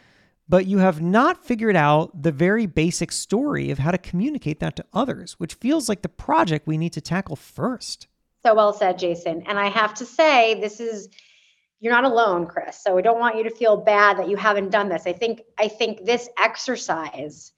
but 0.49 0.67
you 0.67 0.79
have 0.79 1.01
not 1.01 1.45
figured 1.45 1.77
out 1.77 2.23
the 2.23 2.33
very 2.33 2.67
basic 2.67 3.13
story 3.13 3.71
of 3.71 3.79
how 3.79 3.93
to 3.93 3.99
communicate 3.99 4.59
that 4.61 4.75
to 4.77 4.85
others, 4.93 5.35
which 5.35 5.55
feels 5.55 5.89
like 5.89 6.03
the 6.03 6.09
project 6.09 6.67
we 6.67 6.79
need 6.79 6.93
to 6.95 7.01
tackle 7.01 7.37
first. 7.37 8.09
So 8.49 8.55
well 8.55 8.73
said, 8.73 8.99
Jason. 8.99 9.43
And 9.47 9.59
I 9.59 9.69
have 9.69 9.93
to 9.95 10.07
say, 10.07 10.59
this 10.59 10.81
is 10.81 11.11
you're 11.81 11.93
not 11.93 12.05
alone, 12.05 12.47
Chris. 12.47 12.83
So 12.83 12.97
I 12.97 13.03
don't 13.03 13.21
want 13.21 13.37
you 13.37 13.45
to 13.45 13.51
feel 13.51 13.77
bad 13.77 14.17
that 14.17 14.31
you 14.31 14.37
haven't 14.37 14.71
done 14.71 14.89
this. 14.89 15.07
I 15.07 15.13
think 15.13 15.43
I 15.59 15.69
think 15.69 16.07
this 16.07 16.31
exercise 16.39 17.53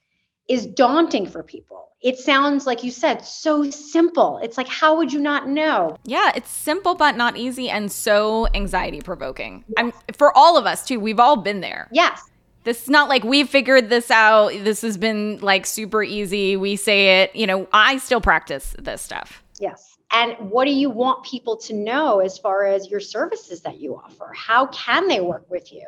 is 0.48 0.66
daunting 0.66 1.26
for 1.26 1.44
people. 1.44 1.90
It 2.02 2.18
sounds 2.18 2.66
like 2.66 2.82
you 2.82 2.90
said 2.90 3.24
so 3.24 3.70
simple. 3.70 4.40
It's 4.42 4.58
like 4.58 4.66
how 4.66 4.96
would 4.96 5.12
you 5.12 5.20
not 5.20 5.48
know? 5.48 5.96
Yeah, 6.04 6.32
it's 6.34 6.50
simple 6.50 6.96
but 6.96 7.16
not 7.16 7.36
easy 7.36 7.70
and 7.70 7.92
so 7.92 8.48
anxiety 8.52 9.00
provoking. 9.00 9.64
I'm 9.76 9.92
for 10.16 10.36
all 10.36 10.58
of 10.58 10.66
us 10.66 10.84
too. 10.84 10.98
We've 10.98 11.20
all 11.20 11.36
been 11.36 11.60
there. 11.60 11.88
Yes. 11.92 12.20
This 12.64 12.82
is 12.82 12.90
not 12.90 13.08
like 13.08 13.22
we've 13.22 13.48
figured 13.48 13.90
this 13.90 14.10
out. 14.10 14.48
This 14.48 14.82
has 14.82 14.98
been 14.98 15.38
like 15.38 15.66
super 15.66 16.02
easy. 16.02 16.56
We 16.56 16.74
say 16.74 17.22
it, 17.22 17.36
you 17.36 17.46
know, 17.46 17.68
I 17.72 17.98
still 17.98 18.20
practice 18.20 18.74
this 18.76 19.00
stuff. 19.00 19.44
Yes 19.60 19.89
and 20.12 20.50
what 20.50 20.64
do 20.64 20.72
you 20.72 20.90
want 20.90 21.24
people 21.24 21.56
to 21.56 21.74
know 21.74 22.20
as 22.20 22.38
far 22.38 22.64
as 22.64 22.90
your 22.90 23.00
services 23.00 23.60
that 23.62 23.80
you 23.80 23.94
offer? 23.94 24.32
How 24.34 24.66
can 24.66 25.06
they 25.06 25.20
work 25.20 25.48
with 25.48 25.72
you? 25.72 25.86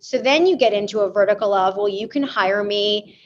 So 0.00 0.18
then 0.18 0.46
you 0.46 0.56
get 0.56 0.72
into 0.72 1.00
a 1.00 1.10
vertical 1.10 1.52
of 1.52 1.76
well 1.76 1.88
you 1.88 2.08
can 2.08 2.22
hire 2.22 2.62
me 2.62 3.18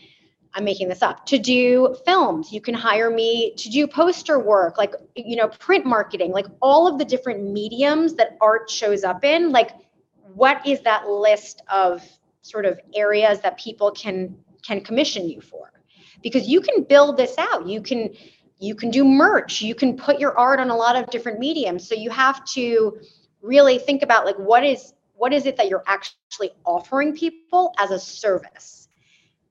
i'm 0.54 0.64
making 0.64 0.88
this 0.88 1.02
up 1.02 1.24
to 1.26 1.38
do 1.38 1.96
films. 2.04 2.52
You 2.52 2.60
can 2.60 2.74
hire 2.74 3.10
me 3.10 3.54
to 3.56 3.70
do 3.70 3.86
poster 3.86 4.38
work 4.38 4.78
like 4.78 4.94
you 5.14 5.36
know 5.36 5.48
print 5.48 5.86
marketing 5.86 6.32
like 6.32 6.46
all 6.60 6.86
of 6.86 6.98
the 6.98 7.04
different 7.04 7.52
mediums 7.52 8.14
that 8.14 8.36
art 8.40 8.68
shows 8.70 9.04
up 9.04 9.24
in. 9.24 9.50
Like 9.50 9.70
what 10.34 10.66
is 10.66 10.80
that 10.80 11.08
list 11.08 11.62
of 11.70 12.02
sort 12.42 12.66
of 12.66 12.80
areas 12.94 13.40
that 13.40 13.58
people 13.58 13.90
can 13.92 14.36
can 14.66 14.80
commission 14.80 15.28
you 15.28 15.40
for? 15.40 15.72
Because 16.22 16.46
you 16.46 16.60
can 16.60 16.84
build 16.84 17.16
this 17.16 17.36
out. 17.38 17.66
You 17.66 17.82
can 17.82 18.14
you 18.62 18.76
can 18.76 18.90
do 18.90 19.04
merch. 19.04 19.60
You 19.60 19.74
can 19.74 19.96
put 19.96 20.20
your 20.20 20.38
art 20.38 20.60
on 20.60 20.70
a 20.70 20.76
lot 20.76 20.94
of 20.94 21.10
different 21.10 21.40
mediums. 21.40 21.86
So 21.86 21.96
you 21.96 22.10
have 22.10 22.44
to 22.46 22.96
really 23.42 23.78
think 23.78 24.02
about 24.02 24.24
like 24.24 24.36
what 24.36 24.64
is 24.64 24.94
what 25.14 25.32
is 25.32 25.46
it 25.46 25.56
that 25.56 25.68
you're 25.68 25.84
actually 25.86 26.50
offering 26.64 27.14
people 27.14 27.74
as 27.78 27.90
a 27.90 27.98
service? 27.98 28.88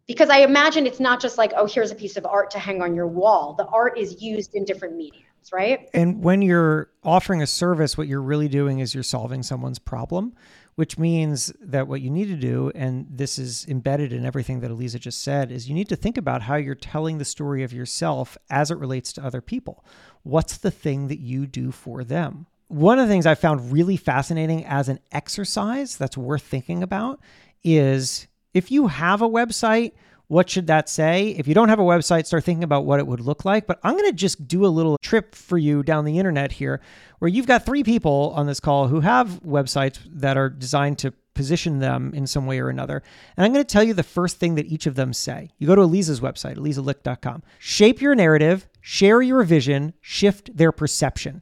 Because 0.08 0.30
i 0.30 0.40
imagine 0.40 0.88
it's 0.88 1.00
not 1.00 1.22
just 1.22 1.38
like 1.38 1.52
oh 1.56 1.66
here's 1.66 1.92
a 1.92 1.96
piece 1.96 2.16
of 2.16 2.26
art 2.26 2.52
to 2.52 2.60
hang 2.60 2.82
on 2.82 2.96
your 2.96 3.08
wall. 3.08 3.54
The 3.58 3.66
art 3.66 3.98
is 3.98 4.22
used 4.22 4.56
in 4.56 4.64
different 4.64 4.96
mediums 4.96 5.26
right? 5.52 5.90
And 5.94 6.24
when 6.24 6.44
you're 6.44 6.92
offering 7.04 7.42
a 7.42 7.48
service 7.48 7.98
what 7.98 8.08
you're 8.08 8.22
really 8.22 8.48
doing 8.48 8.80
is 8.80 8.94
you're 8.94 9.04
solving 9.04 9.44
someone's 9.44 9.80
problem 9.80 10.34
which 10.82 10.98
means 10.98 11.54
that 11.62 11.88
what 11.88 12.02
you 12.02 12.10
need 12.10 12.26
to 12.26 12.36
do, 12.36 12.72
and 12.74 13.06
this 13.08 13.38
is 13.38 13.68
embedded 13.68 14.12
in 14.12 14.26
everything 14.26 14.62
that 14.62 14.72
Aliza 14.72 15.00
just 15.00 15.22
said, 15.22 15.52
is 15.52 15.70
you 15.70 15.76
need 15.76 15.90
to 15.90 15.96
think 15.96 16.18
about 16.18 16.42
how 16.42 16.56
you're 16.56 16.74
telling 16.74 17.20
the 17.20 17.24
story 17.24 17.62
of 17.62 17.72
yourself 17.72 18.36
as 18.50 18.72
it 18.72 18.80
relates 18.80 19.14
to 19.14 19.24
other 19.24 19.42
people. 19.42 19.86
What's 20.24 20.58
the 20.58 20.72
thing 20.72 21.08
that 21.10 21.20
you 21.20 21.46
do 21.46 21.70
for 21.70 22.04
them? 22.04 22.48
One 22.68 22.98
of 22.98 23.08
the 23.08 23.14
things 23.14 23.28
I 23.28 23.36
found 23.36 23.72
really 23.72 23.96
fascinating 23.96 24.66
as 24.66 24.90
an 24.90 24.98
exercise 25.12 25.98
that's 25.98 26.18
worth 26.18 26.42
thinking 26.42 26.82
about 26.82 27.20
is 27.64 28.26
if 28.56 28.72
you 28.72 28.88
have 28.88 29.22
a 29.22 29.30
website, 29.30 29.92
what 30.32 30.50
should 30.50 30.68
that 30.68 30.88
say? 30.88 31.36
If 31.38 31.46
you 31.46 31.54
don't 31.54 31.68
have 31.68 31.80
a 31.80 31.84
website, 31.84 32.26
start 32.26 32.46
thinking 32.46 32.64
about 32.64 32.86
what 32.86 33.00
it 33.00 33.06
would 33.06 33.20
look 33.20 33.44
like. 33.44 33.68
But 33.68 33.82
I'm 33.84 33.98
going 33.98 34.10
to 34.10 34.16
just 34.16 34.48
do 34.48 34.66
a 34.66 34.68
little 34.68 34.98
trip 35.02 35.36
for 35.36 35.58
you 35.58 35.84
down 35.84 36.06
the 36.06 36.18
internet 36.20 36.54
here, 36.54 36.80
where 37.20 37.28
you've 37.28 37.48
got 37.48 37.66
three 37.66 37.84
people 37.84 38.32
on 38.34 38.48
this 38.48 38.62
call 38.62 38.88
who 38.88 39.02
have 39.02 39.42
websites 39.44 40.00
that 40.10 40.38
are 40.38 40.50
designed 40.50 41.00
to 41.00 41.12
position 41.34 41.80
them 41.80 42.14
in 42.16 42.26
some 42.28 42.46
way 42.46 42.62
or 42.62 42.70
another. 42.70 43.04
And 43.36 43.46
I'm 43.46 43.52
going 43.52 43.66
to 43.66 43.70
tell 43.70 43.84
you 43.84 43.94
the 43.94 44.04
first 44.04 44.38
thing 44.38 44.56
that 44.56 44.68
each 44.68 44.86
of 44.86 44.96
them 44.96 45.12
say. 45.12 45.52
You 45.58 45.68
go 45.68 45.76
to 45.76 45.82
Aliza's 45.82 46.22
website, 46.22 46.56
alizalicht.com. 46.56 47.44
Shape 47.60 48.02
your 48.02 48.16
narrative, 48.16 48.70
share 48.80 49.22
your 49.22 49.44
vision, 49.44 49.94
shift 50.00 50.56
their 50.56 50.72
perception. 50.72 51.42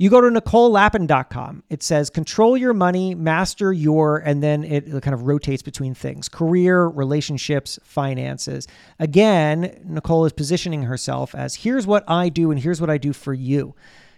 You 0.00 0.08
go 0.08 0.22
to 0.22 0.28
NicoleLapin.com. 0.28 1.64
It 1.68 1.82
says 1.82 2.08
control 2.08 2.56
your 2.56 2.72
money, 2.72 3.14
master 3.14 3.70
your, 3.70 4.16
and 4.16 4.42
then 4.42 4.64
it 4.64 4.86
kind 5.02 5.12
of 5.12 5.24
rotates 5.24 5.62
between 5.62 5.92
things 5.92 6.26
career, 6.26 6.86
relationships, 6.86 7.78
finances. 7.84 8.66
Again, 8.98 9.78
Nicole 9.84 10.24
is 10.24 10.32
positioning 10.32 10.84
herself 10.84 11.34
as 11.34 11.54
here's 11.54 11.86
what 11.86 12.02
I 12.08 12.30
do 12.30 12.50
and 12.50 12.58
here's 12.58 12.80
what 12.80 12.88
I 12.88 12.96
do 12.96 13.12
for 13.12 13.34
you. 13.34 13.74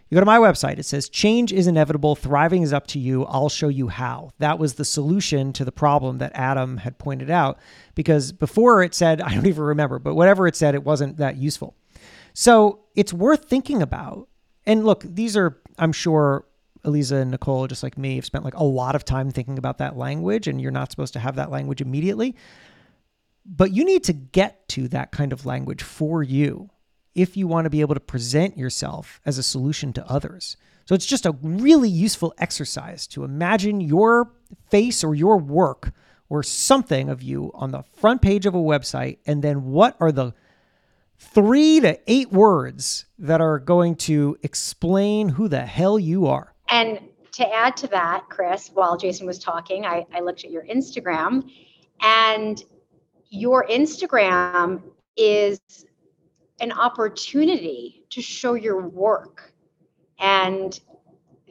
You 0.09 0.15
go 0.15 0.21
to 0.21 0.25
my 0.25 0.39
website, 0.39 0.79
it 0.79 0.85
says 0.85 1.09
change 1.09 1.53
is 1.53 1.67
inevitable, 1.67 2.15
thriving 2.15 2.63
is 2.63 2.73
up 2.73 2.87
to 2.89 3.01
you. 3.01 3.25
I'll 3.25 3.49
show 3.49 3.67
you 3.67 3.89
how. 3.89 4.31
That 4.39 4.61
was 4.61 4.75
the 4.75 4.85
solution 4.85 5.53
to 5.55 5.65
the 5.65 5.73
problem 5.73 6.19
that 6.19 6.31
Adam 6.37 6.77
had 6.77 6.97
pointed 6.99 7.29
out 7.29 7.59
because 7.97 8.31
before 8.31 8.85
it 8.85 8.95
said, 8.95 9.21
I 9.21 9.35
don't 9.35 9.49
even 9.49 9.65
remember, 9.65 9.99
but 9.99 10.15
whatever 10.15 10.47
it 10.47 10.55
said, 10.55 10.77
it 10.77 10.85
wasn't 10.85 11.17
that 11.17 11.39
useful. 11.39 11.75
So 12.35 12.85
it's 12.95 13.13
worth 13.13 13.47
thinking 13.47 13.83
about. 13.83 14.29
And 14.65 14.85
look, 14.85 15.03
these 15.05 15.37
are 15.37 15.61
I'm 15.79 15.93
sure 15.93 16.45
Aliza 16.85 17.23
and 17.23 17.31
Nicole, 17.31 17.67
just 17.67 17.83
like 17.83 17.97
me, 17.97 18.17
have 18.17 18.25
spent 18.25 18.45
like 18.45 18.55
a 18.55 18.65
lot 18.65 18.95
of 18.95 19.05
time 19.05 19.31
thinking 19.31 19.59
about 19.59 19.79
that 19.79 19.97
language, 19.97 20.49
and 20.49 20.61
you're 20.61 20.71
not 20.71 20.91
supposed 20.91 21.13
to 21.13 21.21
have 21.21 21.37
that 21.37 21.51
language 21.51 21.81
immediately. 21.81 22.35
But 23.45 23.73
you 23.73 23.85
need 23.85 24.05
to 24.05 24.13
get 24.13 24.69
to 24.69 24.89
that 24.89 25.13
kind 25.13 25.33
of 25.33 25.47
language 25.47 25.83
for 25.83 26.23
you 26.23 26.71
if 27.15 27.37
you 27.37 27.47
want 27.47 27.67
to 27.67 27.71
be 27.71 27.81
able 27.81 27.95
to 27.95 28.01
present 28.01 28.57
yourself 28.57 29.21
as 29.27 29.39
a 29.39 29.43
solution 29.43 29.93
to 29.93 30.11
others. 30.11 30.57
So 30.87 30.95
it's 30.95 31.07
just 31.07 31.27
a 31.27 31.37
really 31.43 31.89
useful 31.89 32.35
exercise 32.39 33.07
to 33.09 33.25
imagine 33.25 33.81
your 33.81 34.33
face 34.71 35.05
or 35.05 35.15
your 35.15 35.39
work 35.39 35.93
or 36.29 36.43
something 36.43 37.09
of 37.09 37.23
you 37.23 37.51
on 37.55 37.71
the 37.71 37.83
front 37.83 38.23
page 38.23 38.47
of 38.47 38.55
a 38.55 38.59
website, 38.59 39.19
and 39.27 39.43
then 39.43 39.65
what 39.65 39.97
are 40.01 40.11
the 40.11 40.33
three 41.23 41.81
to 41.81 41.99
eight 42.09 42.33
words 42.33 43.07
that 43.19 43.41
are 43.41 43.59
going 43.59 43.95
to 43.95 44.37
explain 44.43 45.29
who 45.29 45.49
the 45.49 45.65
hell 45.65 45.99
you 45.99 46.27
are. 46.27 46.53
And 46.69 47.01
to 47.33 47.55
add 47.55 47.77
to 47.79 47.87
that, 47.89 48.25
Chris, 48.29 48.71
while 48.75 48.97
Jason 48.97 49.27
was 49.27 49.39
talking, 49.39 49.87
I, 49.87 50.05
I 50.13 50.21
looked 50.21 50.45
at 50.45 50.51
your 50.51 50.65
Instagram, 50.67 51.49
and 52.01 52.63
your 53.31 53.67
Instagram 53.69 54.83
is 55.17 55.61
an 56.61 56.73
opportunity 56.73 58.05
to 58.11 58.21
show 58.21 58.55
your 58.55 58.87
work. 58.89 59.55
And 60.19 60.79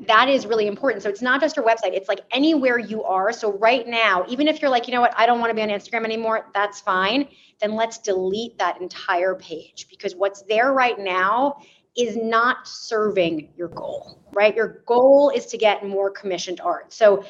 that 0.08 0.30
is 0.30 0.46
really 0.46 0.68
important. 0.68 1.04
So 1.04 1.10
it's 1.10 1.22
not 1.22 1.42
just 1.42 1.56
your 1.56 1.66
website, 1.66 1.94
it's 1.94 2.08
like 2.08 2.22
anywhere 2.32 2.80
you 2.80 3.04
are. 3.04 3.32
So 3.32 3.58
right 3.58 3.88
now, 3.88 4.26
even 4.28 4.48
if 4.48 4.62
you're 4.62 4.72
like, 4.72 4.88
you 4.88 4.94
know 4.94 5.02
what, 5.02 5.14
I 5.18 5.26
don't 5.26 5.40
want 5.40 5.52
to 5.52 5.56
be 5.56 5.62
on 5.62 5.70
Instagram 5.70 6.06
anymore, 6.06 6.48
that's 6.54 6.82
fine. 6.82 7.28
Then 7.60 7.76
let's 7.76 8.00
delete 8.00 8.58
that 8.58 8.82
entire 8.82 9.36
page 9.36 9.88
because 9.90 10.16
what's 10.16 10.42
there 10.44 10.74
right 10.74 10.98
now 10.98 11.58
is 11.96 12.16
not 12.16 12.68
serving 12.68 13.50
your 13.56 13.68
goal, 13.68 14.24
right? 14.34 14.56
Your 14.56 14.84
goal 14.88 15.32
is 15.36 15.46
to 15.48 15.58
get 15.58 15.86
more 15.86 16.10
commissioned 16.10 16.62
art. 16.62 16.94
So 16.94 17.26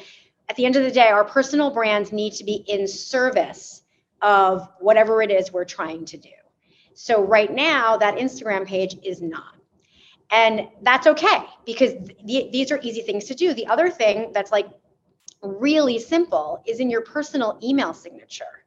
at 0.48 0.56
the 0.56 0.64
end 0.64 0.76
of 0.76 0.84
the 0.84 0.90
day, 0.90 1.08
our 1.08 1.24
personal 1.24 1.70
brands 1.70 2.12
need 2.12 2.34
to 2.34 2.44
be 2.44 2.64
in 2.68 2.86
service 2.86 3.82
of 4.22 4.68
whatever 4.78 5.20
it 5.20 5.30
is 5.30 5.52
we're 5.52 5.64
trying 5.64 6.04
to 6.06 6.16
do. 6.16 6.30
So 6.94 7.22
right 7.22 7.52
now, 7.52 7.96
that 7.96 8.16
Instagram 8.16 8.66
page 8.66 8.96
is 9.02 9.20
not. 9.20 9.56
And 10.32 10.68
that's 10.82 11.06
okay 11.06 11.44
because 11.66 11.92
th- 12.26 12.50
these 12.52 12.72
are 12.72 12.80
easy 12.82 13.02
things 13.02 13.26
to 13.26 13.34
do. 13.34 13.52
The 13.52 13.66
other 13.66 13.90
thing 13.90 14.32
that's 14.32 14.50
like 14.50 14.66
really 15.42 15.98
simple 15.98 16.62
is 16.66 16.80
in 16.80 16.88
your 16.90 17.02
personal 17.02 17.58
email 17.62 17.92
signature. 17.92 18.64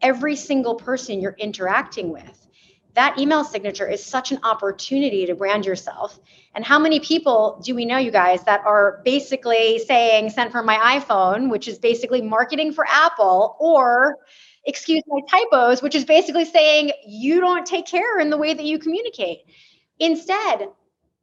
Every 0.00 0.36
single 0.36 0.76
person 0.76 1.20
you're 1.20 1.36
interacting 1.38 2.12
with, 2.12 2.46
that 2.94 3.18
email 3.18 3.42
signature 3.42 3.88
is 3.88 4.04
such 4.04 4.30
an 4.30 4.38
opportunity 4.44 5.26
to 5.26 5.34
brand 5.34 5.66
yourself. 5.66 6.18
And 6.54 6.64
how 6.64 6.78
many 6.78 7.00
people 7.00 7.60
do 7.64 7.74
we 7.74 7.84
know, 7.84 7.98
you 7.98 8.12
guys, 8.12 8.44
that 8.44 8.60
are 8.64 9.00
basically 9.04 9.80
saying 9.80 10.30
sent 10.30 10.52
from 10.52 10.66
my 10.66 11.00
iPhone, 11.00 11.50
which 11.50 11.66
is 11.66 11.78
basically 11.78 12.22
marketing 12.22 12.72
for 12.72 12.86
Apple, 12.88 13.56
or 13.58 14.18
excuse 14.64 15.02
my 15.08 15.20
typos, 15.28 15.82
which 15.82 15.94
is 15.94 16.04
basically 16.04 16.44
saying 16.44 16.92
you 17.06 17.40
don't 17.40 17.66
take 17.66 17.86
care 17.86 18.20
in 18.20 18.30
the 18.30 18.36
way 18.36 18.54
that 18.54 18.64
you 18.64 18.78
communicate. 18.78 19.38
Instead, 19.98 20.68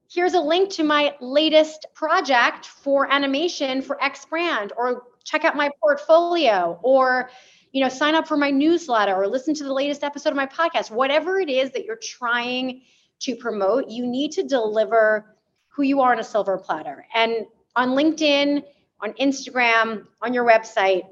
here's 0.10 0.34
a 0.34 0.40
link 0.40 0.72
to 0.72 0.84
my 0.84 1.16
latest 1.20 1.86
project 1.94 2.66
for 2.66 3.12
animation 3.12 3.82
for 3.82 4.02
X 4.04 4.26
brand, 4.26 4.74
or 4.78 5.04
check 5.24 5.44
out 5.44 5.56
my 5.56 5.70
portfolio, 5.82 6.80
or 6.84 7.30
you 7.72 7.82
know, 7.82 7.90
sign 7.90 8.16
up 8.16 8.26
for 8.26 8.38
my 8.38 8.52
newsletter 8.52 9.14
or 9.14 9.28
listen 9.28 9.54
to 9.54 9.66
the 9.66 9.74
latest 9.74 10.02
episode 10.02 10.30
of 10.30 10.38
my 10.38 10.46
podcast. 10.46 10.92
Whatever 10.92 11.40
it 11.42 11.50
is 11.50 11.72
that 11.72 11.84
you're 11.84 11.98
trying 12.02 12.84
to 13.20 13.36
promote, 13.36 13.90
you 13.90 14.08
need 14.08 14.32
to 14.32 14.44
deliver 14.44 15.36
who 15.68 15.84
you 15.84 16.00
are 16.00 16.14
on 16.14 16.20
a 16.20 16.24
silver 16.24 16.58
platter. 16.58 17.06
And 17.14 17.46
on 17.76 17.90
LinkedIn, 17.90 18.64
on 19.02 19.12
Instagram, 19.14 20.06
on 20.22 20.34
your 20.34 20.46
website, 20.46 21.04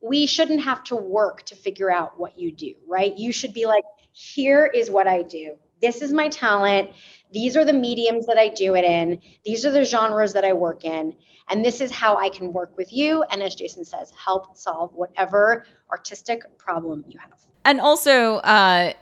we 0.00 0.26
shouldn't 0.26 0.62
have 0.62 0.82
to 0.84 0.96
work 0.96 1.44
to 1.44 1.54
figure 1.54 1.92
out 1.92 2.18
what 2.18 2.36
you 2.36 2.50
do, 2.50 2.74
right? 2.88 3.16
You 3.16 3.30
should 3.30 3.54
be 3.54 3.66
like, 3.66 3.84
here 4.10 4.66
is 4.66 4.90
what 4.90 5.06
I 5.06 5.22
do. 5.22 5.54
This 5.80 6.02
is 6.02 6.12
my 6.12 6.28
talent 6.28 6.90
these 7.32 7.56
are 7.56 7.64
the 7.64 7.72
mediums 7.72 8.26
that 8.26 8.38
I 8.38 8.48
do 8.48 8.74
it 8.74 8.84
in. 8.84 9.20
These 9.44 9.66
are 9.66 9.70
the 9.70 9.84
genres 9.84 10.32
that 10.32 10.44
I 10.44 10.52
work 10.52 10.84
in. 10.84 11.14
And 11.50 11.64
this 11.64 11.80
is 11.80 11.90
how 11.90 12.16
I 12.16 12.28
can 12.28 12.52
work 12.52 12.76
with 12.76 12.92
you. 12.92 13.22
And 13.30 13.42
as 13.42 13.54
Jason 13.54 13.84
says, 13.84 14.12
help 14.12 14.56
solve 14.56 14.92
whatever 14.94 15.66
artistic 15.90 16.42
problem 16.58 17.04
you 17.08 17.18
have. 17.18 17.32
And 17.64 17.80
also, 17.80 18.36
uh, 18.36 18.92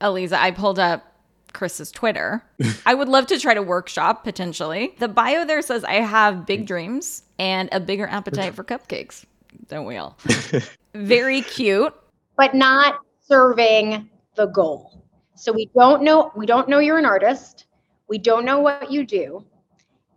Aliza, 0.00 0.34
I 0.34 0.50
pulled 0.50 0.78
up 0.78 1.04
Chris's 1.52 1.90
Twitter. 1.90 2.42
I 2.86 2.94
would 2.94 3.08
love 3.08 3.26
to 3.28 3.38
try 3.38 3.54
to 3.54 3.62
workshop 3.62 4.24
potentially. 4.24 4.94
The 4.98 5.08
bio 5.08 5.44
there 5.44 5.62
says 5.62 5.84
I 5.84 5.94
have 5.94 6.46
big 6.46 6.66
dreams 6.66 7.22
and 7.38 7.68
a 7.72 7.80
bigger 7.80 8.06
appetite 8.06 8.54
for 8.54 8.62
cupcakes. 8.62 9.24
Don't 9.68 9.86
we 9.86 9.96
all? 9.96 10.18
Very 10.94 11.42
cute. 11.42 11.94
But 12.36 12.54
not 12.54 12.98
serving 13.26 14.10
the 14.34 14.46
goal. 14.46 15.04
So 15.34 15.52
we 15.52 15.70
don't 15.74 16.02
know 16.02 16.30
we 16.36 16.46
don't 16.46 16.68
know 16.68 16.78
you're 16.78 16.98
an 16.98 17.04
artist. 17.04 17.66
We 18.08 18.18
don't 18.18 18.44
know 18.44 18.60
what 18.60 18.90
you 18.90 19.04
do. 19.04 19.44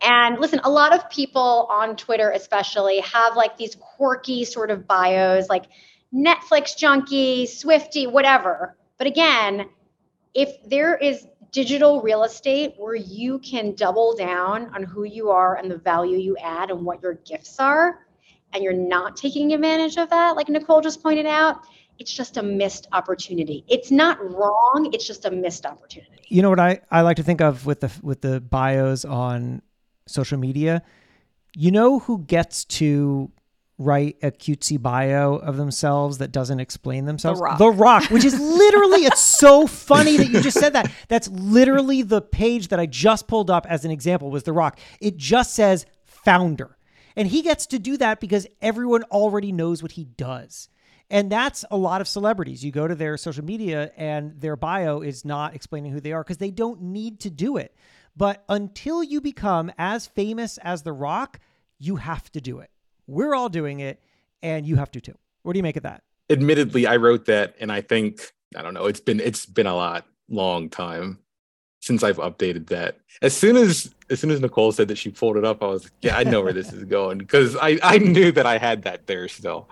And 0.01 0.39
listen, 0.39 0.61
a 0.63 0.69
lot 0.69 0.93
of 0.93 1.09
people 1.09 1.67
on 1.69 1.95
Twitter, 1.95 2.31
especially, 2.31 2.99
have 3.01 3.35
like 3.35 3.57
these 3.57 3.75
quirky 3.75 4.45
sort 4.45 4.71
of 4.71 4.87
bios, 4.87 5.49
like 5.49 5.65
Netflix 6.13 6.77
junkie, 6.77 7.45
Swiftie, 7.45 8.09
whatever. 8.09 8.77
But 8.97 9.07
again, 9.07 9.69
if 10.33 10.49
there 10.69 10.95
is 10.95 11.27
digital 11.51 12.01
real 12.01 12.23
estate 12.23 12.75
where 12.77 12.95
you 12.95 13.39
can 13.39 13.73
double 13.73 14.15
down 14.15 14.73
on 14.73 14.83
who 14.83 15.03
you 15.03 15.31
are 15.31 15.57
and 15.57 15.69
the 15.69 15.77
value 15.77 16.17
you 16.17 16.37
add 16.37 16.69
and 16.69 16.85
what 16.85 17.01
your 17.01 17.15
gifts 17.15 17.59
are, 17.59 18.05
and 18.53 18.63
you're 18.63 18.73
not 18.73 19.15
taking 19.15 19.53
advantage 19.53 19.97
of 19.97 20.09
that, 20.09 20.35
like 20.35 20.49
Nicole 20.49 20.81
just 20.81 21.03
pointed 21.03 21.25
out, 21.25 21.65
it's 21.99 22.13
just 22.13 22.37
a 22.37 22.43
missed 22.43 22.87
opportunity. 22.93 23.65
It's 23.67 23.91
not 23.91 24.17
wrong, 24.21 24.89
it's 24.93 25.05
just 25.05 25.25
a 25.25 25.31
missed 25.31 25.65
opportunity. 25.65 26.23
You 26.29 26.41
know 26.41 26.49
what 26.49 26.59
I, 26.59 26.79
I 26.89 27.01
like 27.01 27.17
to 27.17 27.23
think 27.23 27.41
of 27.41 27.65
with 27.65 27.81
the 27.81 27.91
with 28.01 28.21
the 28.21 28.39
bios 28.39 29.05
on 29.05 29.61
social 30.07 30.37
media? 30.37 30.81
You 31.55 31.71
know 31.71 31.99
who 31.99 32.19
gets 32.19 32.65
to 32.65 33.31
write 33.79 34.17
a 34.21 34.29
cutesy 34.29 34.79
bio 34.79 35.35
of 35.35 35.57
themselves 35.57 36.19
that 36.19 36.31
doesn't 36.31 36.59
explain 36.59 37.05
themselves? 37.05 37.39
The 37.39 37.45
Rock. 37.45 37.57
The 37.57 37.71
Rock, 37.71 38.03
which 38.11 38.25
is 38.25 38.39
literally, 38.39 39.05
it's 39.05 39.21
so 39.39 39.65
funny 39.65 40.17
that 40.17 40.27
you 40.27 40.41
just 40.41 40.59
said 40.59 40.73
that. 40.73 40.91
That's 41.07 41.29
literally 41.29 42.01
the 42.01 42.21
page 42.21 42.67
that 42.67 42.79
I 42.79 42.85
just 42.85 43.27
pulled 43.27 43.49
up 43.49 43.65
as 43.67 43.85
an 43.85 43.91
example 43.91 44.29
was 44.29 44.43
The 44.43 44.53
Rock. 44.53 44.77
It 44.99 45.17
just 45.17 45.55
says 45.55 45.85
founder. 46.03 46.77
And 47.15 47.27
he 47.29 47.41
gets 47.41 47.65
to 47.67 47.79
do 47.79 47.97
that 47.97 48.19
because 48.19 48.45
everyone 48.61 49.03
already 49.03 49.51
knows 49.51 49.81
what 49.81 49.93
he 49.93 50.03
does. 50.03 50.69
And 51.09 51.31
that's 51.31 51.65
a 51.71 51.77
lot 51.77 52.01
of 52.01 52.07
celebrities. 52.07 52.63
You 52.63 52.71
go 52.71 52.87
to 52.87 52.93
their 52.95 53.17
social 53.17 53.43
media 53.43 53.91
and 53.97 54.39
their 54.39 54.55
bio 54.55 55.01
is 55.01 55.25
not 55.25 55.55
explaining 55.55 55.91
who 55.91 55.99
they 55.99 56.11
are 56.11 56.23
because 56.23 56.37
they 56.37 56.51
don't 56.51 56.81
need 56.81 57.19
to 57.21 57.29
do 57.29 57.57
it. 57.57 57.75
But 58.15 58.43
until 58.49 59.03
you 59.03 59.21
become 59.21 59.71
as 59.77 60.05
famous 60.05 60.57
as 60.59 60.83
The 60.83 60.91
Rock, 60.91 61.39
you 61.79 61.95
have 61.95 62.31
to 62.33 62.41
do 62.41 62.59
it. 62.59 62.69
We're 63.07 63.33
all 63.33 63.49
doing 63.49 63.79
it, 63.79 64.01
and 64.43 64.67
you 64.67 64.75
have 64.75 64.91
to 64.91 65.01
too. 65.01 65.17
What 65.41 65.53
do 65.53 65.59
you 65.59 65.63
make 65.63 65.77
of 65.77 65.83
that? 65.83 66.03
Admittedly, 66.29 66.85
I 66.85 66.97
wrote 66.97 67.25
that, 67.25 67.55
and 67.59 67.71
I 67.71 67.81
think 67.81 68.33
I 68.55 68.61
don't 68.61 68.73
know. 68.73 68.85
It's 68.85 68.99
been 68.99 69.19
it's 69.19 69.45
been 69.45 69.67
a 69.67 69.75
lot 69.75 70.05
long 70.27 70.69
time 70.69 71.19
since 71.81 72.03
I've 72.03 72.17
updated 72.17 72.67
that. 72.67 72.99
As 73.21 73.35
soon 73.35 73.55
as 73.55 73.93
as 74.09 74.19
soon 74.19 74.31
as 74.31 74.41
Nicole 74.41 74.71
said 74.71 74.89
that 74.89 74.97
she 74.97 75.09
pulled 75.09 75.37
it 75.37 75.45
up, 75.45 75.63
I 75.63 75.67
was 75.67 75.85
like, 75.85 75.93
yeah, 76.01 76.17
I 76.17 76.23
know 76.23 76.41
where 76.41 76.53
this 76.53 76.73
is 76.73 76.83
going 76.85 77.17
because 77.17 77.55
I 77.55 77.79
I 77.81 77.97
knew 77.97 78.31
that 78.33 78.45
I 78.45 78.57
had 78.57 78.83
that 78.83 79.07
there 79.07 79.27
still. 79.27 79.69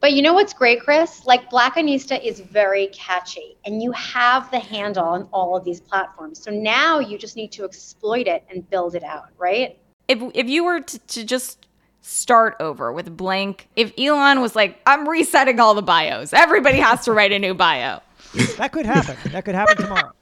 But 0.00 0.12
you 0.12 0.22
know 0.22 0.34
what's 0.34 0.52
great, 0.52 0.82
Chris? 0.82 1.24
Like 1.26 1.50
Blackanista 1.50 2.22
is 2.22 2.40
very 2.40 2.88
catchy 2.88 3.56
and 3.64 3.82
you 3.82 3.92
have 3.92 4.50
the 4.50 4.58
handle 4.58 5.04
on 5.04 5.28
all 5.32 5.56
of 5.56 5.64
these 5.64 5.80
platforms. 5.80 6.42
So 6.42 6.50
now 6.50 6.98
you 6.98 7.18
just 7.18 7.36
need 7.36 7.50
to 7.52 7.64
exploit 7.64 8.26
it 8.26 8.44
and 8.50 8.68
build 8.68 8.94
it 8.94 9.02
out, 9.02 9.28
right? 9.38 9.78
If 10.08 10.22
if 10.34 10.48
you 10.48 10.64
were 10.64 10.80
to, 10.80 10.98
to 10.98 11.24
just 11.24 11.66
start 12.02 12.56
over 12.60 12.92
with 12.92 13.16
blank, 13.16 13.68
if 13.74 13.92
Elon 13.98 14.40
was 14.40 14.54
like, 14.54 14.78
I'm 14.86 15.08
resetting 15.08 15.58
all 15.58 15.74
the 15.74 15.82
bios, 15.82 16.32
everybody 16.32 16.78
has 16.78 17.04
to 17.06 17.12
write 17.12 17.32
a 17.32 17.38
new 17.38 17.54
bio. 17.54 18.00
That 18.58 18.72
could 18.72 18.86
happen. 18.86 19.16
that 19.32 19.44
could 19.44 19.54
happen 19.54 19.76
tomorrow. 19.76 20.12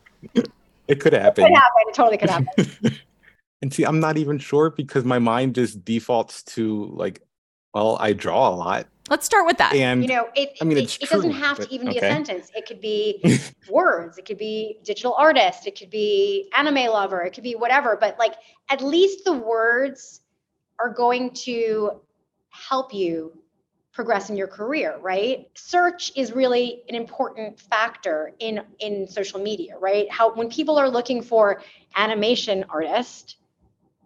It 0.86 1.00
could 1.00 1.12
happen. 1.12 1.44
It 1.44 1.48
could 1.48 1.56
happen. 1.56 1.88
It 1.88 1.94
totally 1.94 2.16
could 2.18 2.30
happen. 2.30 2.98
And 3.64 3.72
see, 3.72 3.84
I'm 3.84 3.98
not 3.98 4.18
even 4.18 4.36
sure 4.36 4.68
because 4.68 5.06
my 5.06 5.18
mind 5.18 5.54
just 5.54 5.86
defaults 5.86 6.42
to 6.42 6.84
like, 6.92 7.22
well, 7.72 7.96
I 7.98 8.12
draw 8.12 8.50
a 8.50 8.54
lot. 8.54 8.88
Let's 9.10 9.26
start 9.26 9.44
with 9.46 9.58
that. 9.58 9.74
And 9.74 10.02
you 10.02 10.08
know, 10.08 10.28
it, 10.34 10.56
I 10.60 10.64
mean, 10.64 10.78
it, 10.78 10.84
it's 10.84 10.96
it 10.96 11.10
doesn't 11.10 11.32
have 11.32 11.58
but- 11.58 11.68
to 11.68 11.74
even 11.74 11.88
be 11.88 11.98
a 11.98 12.00
sentence. 12.00 12.50
It 12.54 12.66
could 12.66 12.80
be 12.80 13.22
words. 13.70 14.16
It 14.16 14.24
could 14.24 14.38
be 14.38 14.78
digital 14.82 15.14
artist. 15.14 15.66
It 15.66 15.78
could 15.78 15.90
be 15.90 16.50
anime 16.56 16.90
lover. 16.90 17.22
It 17.22 17.34
could 17.34 17.44
be 17.44 17.54
whatever. 17.54 17.96
But 18.00 18.18
like, 18.18 18.34
at 18.70 18.80
least 18.80 19.24
the 19.24 19.34
words 19.34 20.20
are 20.78 20.88
going 20.88 21.32
to 21.34 22.00
help 22.48 22.94
you 22.94 23.32
progress 23.92 24.28
in 24.28 24.36
your 24.36 24.48
career, 24.48 24.98
right? 25.00 25.46
Search 25.54 26.12
is 26.16 26.32
really 26.32 26.82
an 26.88 26.94
important 26.94 27.60
factor 27.60 28.32
in 28.40 28.60
in 28.80 29.06
social 29.06 29.40
media, 29.40 29.76
right? 29.78 30.10
How 30.10 30.34
when 30.34 30.48
people 30.48 30.78
are 30.78 30.88
looking 30.88 31.22
for 31.22 31.62
animation 31.94 32.64
artist, 32.68 33.36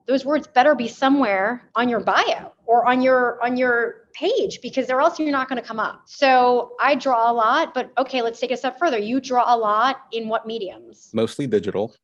those 0.09 0.25
words 0.25 0.47
better 0.47 0.75
be 0.75 0.89
somewhere 0.89 1.71
on 1.77 1.89
your 1.89 2.01
bio 2.01 2.53
or 2.67 2.87
on 2.87 3.03
your 3.03 3.39
on 3.45 3.57
your 3.57 4.09
page 4.15 4.61
because 4.63 4.91
or 4.91 5.01
else 5.01 5.19
you're 5.19 5.31
not 5.31 5.49
going 5.49 5.61
to 5.61 5.67
come 5.67 5.79
up. 5.79 6.03
So 6.07 6.73
I 6.81 6.95
draw 6.95 7.31
a 7.31 7.35
lot, 7.35 7.75
but 7.75 7.93
okay, 7.99 8.23
let's 8.23 8.41
take 8.41 8.51
a 8.51 8.57
step 8.57 8.79
further. 8.79 8.99
You 8.99 9.21
draw 9.21 9.55
a 9.55 9.57
lot 9.57 10.07
in 10.11 10.29
what 10.29 10.47
mediums? 10.47 11.11
mostly 11.13 11.47
digital. 11.47 11.95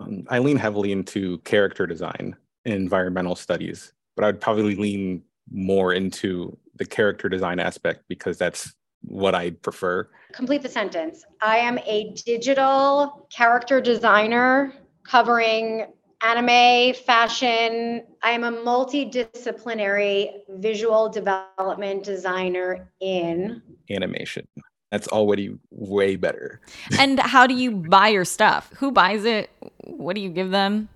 Um, 0.00 0.24
I 0.28 0.38
lean 0.40 0.56
heavily 0.56 0.92
into 0.92 1.38
character 1.38 1.86
design 1.86 2.34
and 2.64 2.74
environmental 2.74 3.36
studies, 3.36 3.92
but 4.16 4.24
I 4.24 4.28
would 4.28 4.40
probably 4.40 4.74
lean 4.74 5.22
more 5.50 5.92
into 5.92 6.56
the 6.74 6.84
character 6.84 7.28
design 7.28 7.60
aspect 7.60 8.04
because 8.08 8.36
that's 8.38 8.74
what 9.02 9.34
I 9.34 9.50
prefer. 9.50 10.08
Complete 10.32 10.62
the 10.62 10.68
sentence. 10.68 11.24
I 11.40 11.58
am 11.58 11.78
a 11.86 12.12
digital 12.24 13.28
character 13.30 13.80
designer 13.80 14.74
covering 15.04 15.86
anime, 16.22 16.94
fashion. 16.94 18.02
I 18.22 18.30
am 18.30 18.44
a 18.44 18.52
multidisciplinary 18.52 20.30
visual 20.48 21.08
development 21.08 22.04
designer 22.04 22.88
in 23.00 23.62
Animation. 23.90 24.46
That's 24.90 25.08
already 25.08 25.56
way 25.70 26.16
better. 26.16 26.60
and 26.98 27.18
how 27.18 27.46
do 27.46 27.54
you 27.54 27.72
buy 27.72 28.08
your 28.08 28.24
stuff? 28.24 28.70
Who 28.76 28.90
buys 28.92 29.24
it? 29.24 29.50
What 29.84 30.14
do 30.14 30.22
you 30.22 30.30
give 30.30 30.50
them? 30.50 30.88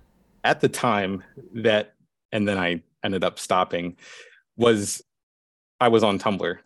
At 0.43 0.61
the 0.61 0.69
time 0.69 1.23
that, 1.53 1.93
and 2.31 2.47
then 2.47 2.57
I 2.57 2.81
ended 3.03 3.23
up 3.23 3.37
stopping, 3.37 3.97
was 4.57 5.03
I 5.79 5.87
was 5.87 6.03
on 6.03 6.19
Tumblr 6.19 6.57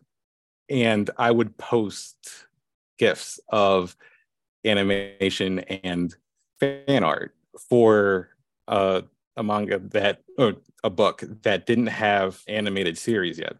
and 0.70 1.10
I 1.18 1.32
would 1.32 1.58
post 1.58 2.48
gifs 2.98 3.40
of 3.50 3.96
animation 4.66 5.60
and 5.60 6.16
fan 6.60 7.04
art 7.04 7.36
for 7.70 8.35
a 8.68 9.04
manga 9.42 9.80
that 9.80 10.24
or 10.38 10.56
a 10.84 10.90
book 10.90 11.24
that 11.44 11.66
didn't 11.66 11.88
have 11.88 12.42
animated 12.48 12.98
series 12.98 13.38
yet. 13.38 13.56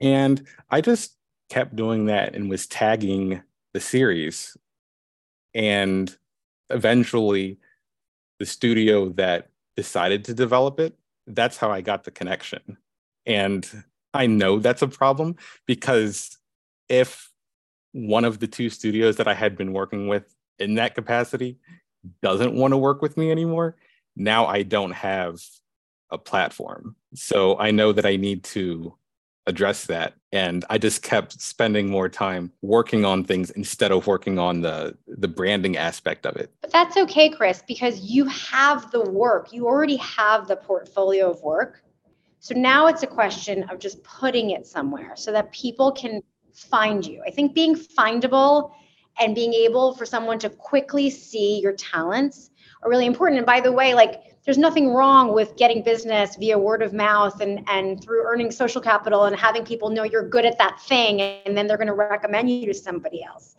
And 0.00 0.46
I 0.70 0.80
just 0.80 1.16
kept 1.48 1.76
doing 1.76 2.06
that 2.06 2.34
and 2.34 2.48
was 2.48 2.66
tagging 2.66 3.42
the 3.74 3.80
series. 3.80 4.56
And 5.54 6.16
eventually 6.70 7.58
the 8.38 8.46
studio 8.46 9.10
that 9.10 9.48
decided 9.76 10.24
to 10.26 10.34
develop 10.34 10.80
it, 10.80 10.96
that's 11.26 11.56
how 11.56 11.70
I 11.70 11.80
got 11.80 12.04
the 12.04 12.10
connection. 12.10 12.78
And 13.26 13.68
I 14.14 14.26
know 14.26 14.58
that's 14.58 14.82
a 14.82 14.88
problem 14.88 15.36
because 15.66 16.38
if 16.88 17.30
one 17.92 18.24
of 18.24 18.38
the 18.38 18.46
two 18.46 18.70
studios 18.70 19.16
that 19.16 19.28
I 19.28 19.34
had 19.34 19.56
been 19.56 19.72
working 19.72 20.08
with 20.08 20.34
in 20.58 20.74
that 20.76 20.94
capacity 20.94 21.58
doesn't 22.22 22.54
want 22.54 22.72
to 22.72 22.78
work 22.78 23.02
with 23.02 23.16
me 23.16 23.30
anymore, 23.30 23.76
now 24.16 24.46
I 24.46 24.62
don't 24.62 24.92
have 24.92 25.40
a 26.10 26.18
platform. 26.18 26.96
So 27.14 27.58
I 27.58 27.70
know 27.70 27.92
that 27.92 28.06
I 28.06 28.16
need 28.16 28.44
to 28.44 28.94
address 29.46 29.86
that. 29.86 30.14
And 30.32 30.64
I 30.70 30.78
just 30.78 31.02
kept 31.02 31.40
spending 31.40 31.88
more 31.88 32.08
time 32.08 32.52
working 32.62 33.04
on 33.04 33.24
things 33.24 33.50
instead 33.50 33.90
of 33.90 34.06
working 34.06 34.38
on 34.38 34.60
the 34.60 34.96
the 35.06 35.28
branding 35.28 35.76
aspect 35.76 36.24
of 36.26 36.36
it. 36.36 36.52
But 36.60 36.70
that's 36.70 36.96
okay, 36.96 37.28
Chris, 37.28 37.62
because 37.66 38.00
you 38.00 38.26
have 38.26 38.90
the 38.90 39.02
work. 39.10 39.52
You 39.52 39.66
already 39.66 39.96
have 39.96 40.46
the 40.46 40.56
portfolio 40.56 41.30
of 41.30 41.42
work. 41.42 41.82
So 42.38 42.54
now 42.54 42.86
it's 42.86 43.02
a 43.02 43.06
question 43.06 43.64
of 43.64 43.78
just 43.78 44.02
putting 44.02 44.50
it 44.50 44.66
somewhere 44.66 45.14
so 45.16 45.32
that 45.32 45.52
people 45.52 45.92
can 45.92 46.22
find 46.54 47.04
you. 47.04 47.22
I 47.26 47.30
think 47.30 47.54
being 47.54 47.74
findable 47.74 48.72
and 49.18 49.34
being 49.34 49.52
able 49.52 49.94
for 49.94 50.06
someone 50.06 50.38
to 50.38 50.48
quickly 50.48 51.10
see 51.10 51.60
your 51.60 51.72
talents 51.72 52.50
are 52.82 52.90
really 52.90 53.06
important. 53.06 53.38
And 53.38 53.46
by 53.46 53.60
the 53.60 53.72
way, 53.72 53.94
like 53.94 54.22
there's 54.44 54.58
nothing 54.58 54.92
wrong 54.94 55.34
with 55.34 55.56
getting 55.56 55.82
business 55.82 56.36
via 56.36 56.58
word 56.58 56.82
of 56.82 56.92
mouth 56.92 57.40
and 57.40 57.62
and 57.68 58.02
through 58.02 58.24
earning 58.26 58.50
social 58.50 58.80
capital 58.80 59.24
and 59.24 59.36
having 59.36 59.64
people 59.64 59.90
know 59.90 60.04
you're 60.04 60.28
good 60.28 60.44
at 60.44 60.58
that 60.58 60.80
thing 60.80 61.20
and 61.20 61.56
then 61.56 61.66
they're 61.66 61.76
going 61.76 61.86
to 61.86 61.94
recommend 61.94 62.50
you 62.50 62.66
to 62.66 62.74
somebody 62.74 63.22
else. 63.22 63.56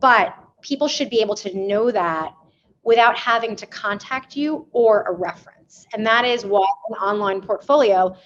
But 0.00 0.36
people 0.62 0.88
should 0.88 1.10
be 1.10 1.20
able 1.20 1.34
to 1.36 1.56
know 1.56 1.90
that 1.90 2.34
without 2.84 3.16
having 3.16 3.54
to 3.56 3.66
contact 3.66 4.36
you 4.36 4.66
or 4.72 5.02
a 5.02 5.12
reference. 5.12 5.86
And 5.94 6.06
that 6.06 6.24
is 6.24 6.44
what 6.44 6.68
an 6.88 6.96
online 6.96 7.40
portfolio 7.40 8.16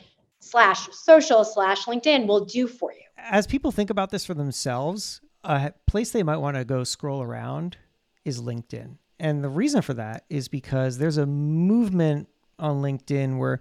slash 0.40 0.88
social 0.92 1.44
slash 1.44 1.84
LinkedIn 1.84 2.26
will 2.26 2.44
do 2.44 2.66
for 2.66 2.92
you. 2.92 3.00
As 3.16 3.46
people 3.46 3.72
think 3.72 3.90
about 3.90 4.10
this 4.10 4.24
for 4.24 4.34
themselves, 4.34 5.20
a 5.44 5.72
place 5.86 6.10
they 6.10 6.22
might 6.22 6.38
want 6.38 6.56
to 6.56 6.64
go 6.64 6.84
scroll 6.84 7.22
around 7.22 7.76
is 8.24 8.40
LinkedIn. 8.40 8.96
And 9.18 9.42
the 9.42 9.48
reason 9.48 9.82
for 9.82 9.94
that 9.94 10.24
is 10.28 10.48
because 10.48 10.98
there's 10.98 11.16
a 11.16 11.26
movement 11.26 12.28
on 12.58 12.82
LinkedIn 12.82 13.38
where 13.38 13.60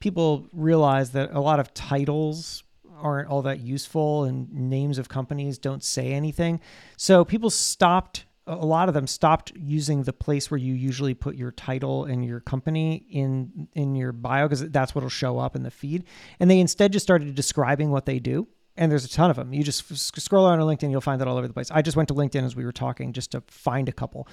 people 0.00 0.46
realize 0.52 1.10
that 1.10 1.32
a 1.32 1.40
lot 1.40 1.60
of 1.60 1.72
titles 1.74 2.64
aren't 3.00 3.28
all 3.28 3.42
that 3.42 3.60
useful 3.60 4.24
and 4.24 4.52
names 4.52 4.98
of 4.98 5.08
companies 5.08 5.58
don't 5.58 5.84
say 5.84 6.12
anything. 6.12 6.60
So 6.96 7.24
people 7.24 7.50
stopped 7.50 8.24
a 8.48 8.64
lot 8.64 8.88
of 8.88 8.94
them 8.94 9.06
stopped 9.06 9.52
using 9.56 10.02
the 10.04 10.12
place 10.12 10.50
where 10.50 10.58
you 10.58 10.72
usually 10.72 11.12
put 11.12 11.36
your 11.36 11.50
title 11.50 12.06
and 12.06 12.24
your 12.24 12.40
company 12.40 13.04
in 13.10 13.68
in 13.74 13.94
your 13.94 14.10
bio 14.10 14.46
because 14.46 14.70
that's 14.70 14.94
what'll 14.94 15.10
show 15.10 15.38
up 15.38 15.54
in 15.54 15.62
the 15.62 15.70
feed. 15.70 16.04
And 16.40 16.50
they 16.50 16.58
instead 16.58 16.92
just 16.92 17.04
started 17.04 17.34
describing 17.34 17.90
what 17.90 18.06
they 18.06 18.18
do. 18.18 18.48
And 18.76 18.90
there's 18.90 19.04
a 19.04 19.08
ton 19.08 19.28
of 19.28 19.36
them. 19.36 19.52
You 19.52 19.64
just 19.64 19.96
scroll 20.18 20.46
around 20.46 20.60
on 20.60 20.68
linkedin 20.68 20.90
you'll 20.90 21.00
find 21.00 21.20
that 21.20 21.28
all 21.28 21.36
over 21.36 21.46
the 21.46 21.52
place. 21.52 21.70
I 21.70 21.82
just 21.82 21.96
went 21.96 22.08
to 22.08 22.14
linkedin 22.14 22.44
as 22.44 22.56
we 22.56 22.64
were 22.64 22.72
talking 22.72 23.12
just 23.12 23.32
to 23.32 23.42
find 23.48 23.88
a 23.88 23.92
couple 23.92 24.28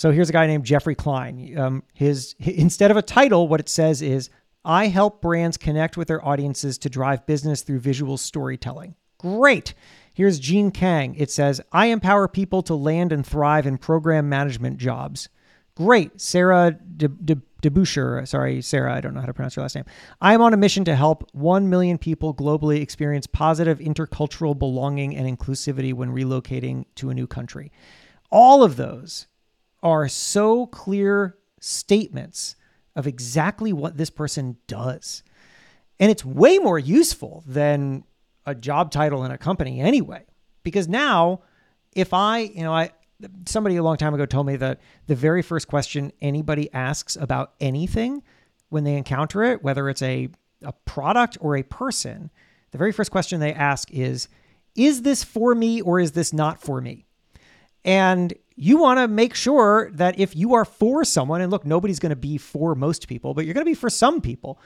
so 0.00 0.10
here's 0.10 0.30
a 0.30 0.32
guy 0.32 0.46
named 0.46 0.64
jeffrey 0.64 0.94
klein 0.94 1.56
um, 1.58 1.82
his 1.92 2.34
instead 2.38 2.90
of 2.90 2.96
a 2.96 3.02
title 3.02 3.48
what 3.48 3.60
it 3.60 3.68
says 3.68 4.02
is 4.02 4.30
i 4.64 4.86
help 4.86 5.20
brands 5.20 5.56
connect 5.56 5.96
with 5.96 6.08
their 6.08 6.24
audiences 6.26 6.78
to 6.78 6.88
drive 6.88 7.26
business 7.26 7.62
through 7.62 7.78
visual 7.78 8.16
storytelling 8.16 8.94
great 9.18 9.74
Here's 10.20 10.38
Gene 10.38 10.70
Kang. 10.70 11.14
It 11.14 11.30
says, 11.30 11.60
I 11.72 11.86
empower 11.86 12.28
people 12.28 12.62
to 12.64 12.74
land 12.74 13.10
and 13.12 13.24
thrive 13.24 13.66
in 13.66 13.78
program 13.78 14.28
management 14.28 14.76
jobs. 14.76 15.28
Great. 15.74 16.20
Sarah 16.20 16.72
De, 16.96 17.08
De, 17.08 17.36
DeBoucher, 17.62 18.28
sorry, 18.28 18.60
Sarah, 18.60 18.94
I 18.94 19.00
don't 19.00 19.14
know 19.14 19.20
how 19.20 19.26
to 19.26 19.32
pronounce 19.32 19.56
your 19.56 19.62
last 19.62 19.76
name. 19.76 19.86
I 20.20 20.34
am 20.34 20.42
on 20.42 20.52
a 20.52 20.58
mission 20.58 20.84
to 20.84 20.96
help 20.96 21.28
1 21.32 21.70
million 21.70 21.96
people 21.96 22.34
globally 22.34 22.82
experience 22.82 23.26
positive 23.26 23.78
intercultural 23.78 24.58
belonging 24.58 25.16
and 25.16 25.38
inclusivity 25.38 25.94
when 25.94 26.10
relocating 26.10 26.84
to 26.96 27.08
a 27.08 27.14
new 27.14 27.26
country. 27.26 27.72
All 28.30 28.62
of 28.62 28.76
those 28.76 29.26
are 29.82 30.08
so 30.08 30.66
clear 30.66 31.36
statements 31.60 32.56
of 32.96 33.06
exactly 33.06 33.72
what 33.72 33.96
this 33.96 34.10
person 34.10 34.56
does. 34.66 35.22
And 35.98 36.10
it's 36.10 36.24
way 36.24 36.58
more 36.58 36.78
useful 36.78 37.44
than 37.46 38.04
a 38.46 38.54
job 38.54 38.90
title 38.90 39.24
in 39.24 39.30
a 39.30 39.38
company 39.38 39.80
anyway. 39.80 40.24
Because 40.62 40.88
now, 40.88 41.40
if 41.94 42.12
I, 42.12 42.38
you 42.38 42.62
know, 42.62 42.72
I, 42.72 42.90
somebody 43.46 43.76
a 43.76 43.82
long 43.82 43.96
time 43.96 44.14
ago 44.14 44.26
told 44.26 44.46
me 44.46 44.56
that 44.56 44.80
the 45.06 45.14
very 45.14 45.42
first 45.42 45.68
question 45.68 46.12
anybody 46.20 46.72
asks 46.72 47.16
about 47.16 47.52
anything 47.60 48.22
when 48.70 48.84
they 48.84 48.94
encounter 48.94 49.42
it, 49.42 49.62
whether 49.62 49.88
it's 49.88 50.02
a, 50.02 50.28
a 50.62 50.72
product 50.84 51.36
or 51.40 51.56
a 51.56 51.62
person, 51.62 52.30
the 52.70 52.78
very 52.78 52.92
first 52.92 53.10
question 53.10 53.40
they 53.40 53.52
ask 53.52 53.90
is, 53.90 54.28
is 54.74 55.02
this 55.02 55.24
for 55.24 55.54
me 55.54 55.80
or 55.80 56.00
is 56.00 56.12
this 56.12 56.32
not 56.32 56.60
for 56.60 56.80
me? 56.80 57.04
And 57.84 58.32
you 58.60 58.76
want 58.76 58.98
to 58.98 59.08
make 59.08 59.34
sure 59.34 59.90
that 59.94 60.20
if 60.20 60.36
you 60.36 60.52
are 60.52 60.66
for 60.66 61.02
someone, 61.02 61.40
and 61.40 61.50
look, 61.50 61.64
nobody's 61.64 61.98
going 61.98 62.10
to 62.10 62.16
be 62.16 62.36
for 62.36 62.74
most 62.74 63.08
people, 63.08 63.32
but 63.32 63.46
you're 63.46 63.54
going 63.54 63.64
to 63.64 63.70
be 63.70 63.74
for 63.74 63.88
some 63.88 64.20
people, 64.20 64.60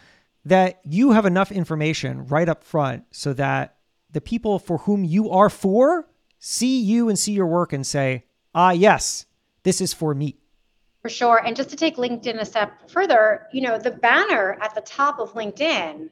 that 0.45 0.81
you 0.85 1.13
have 1.13 1.27
enough 1.27 1.53
information 1.53 2.27
right 2.27 2.49
up 2.49 2.65
front 2.65 3.05
so 3.13 3.33
that 3.35 3.77
the 4.11 4.21
people 4.21 4.59
for 4.59 4.79
whom 4.79 5.05
you 5.05 5.31
are 5.31 5.49
for 5.49 6.09
see 6.41 6.81
you 6.81 7.09
and 7.09 7.17
see 7.17 7.33
your 7.33 7.47
work 7.47 7.73
and 7.73 7.87
say, 7.87 8.25
ah, 8.53 8.73
yes, 8.73 9.27
this 9.63 9.81
is 9.81 9.95
for 9.95 10.13
me. 10.13 10.39
For 11.03 11.09
sure. 11.09 11.41
And 11.45 11.55
just 11.55 11.71
to 11.71 11.77
take 11.77 11.97
LinkedIn 11.97 12.41
a 12.41 12.45
step 12.45 12.91
further, 12.91 13.47
you 13.53 13.61
know, 13.61 13.79
the 13.79 13.93
banner 13.93 14.59
at 14.61 14.75
the 14.75 14.81
top 14.81 15.21
of 15.21 15.35
LinkedIn 15.35 16.11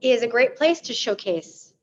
is 0.00 0.22
a 0.22 0.28
great 0.28 0.54
place 0.54 0.80
to 0.82 0.92
showcase 0.92 1.74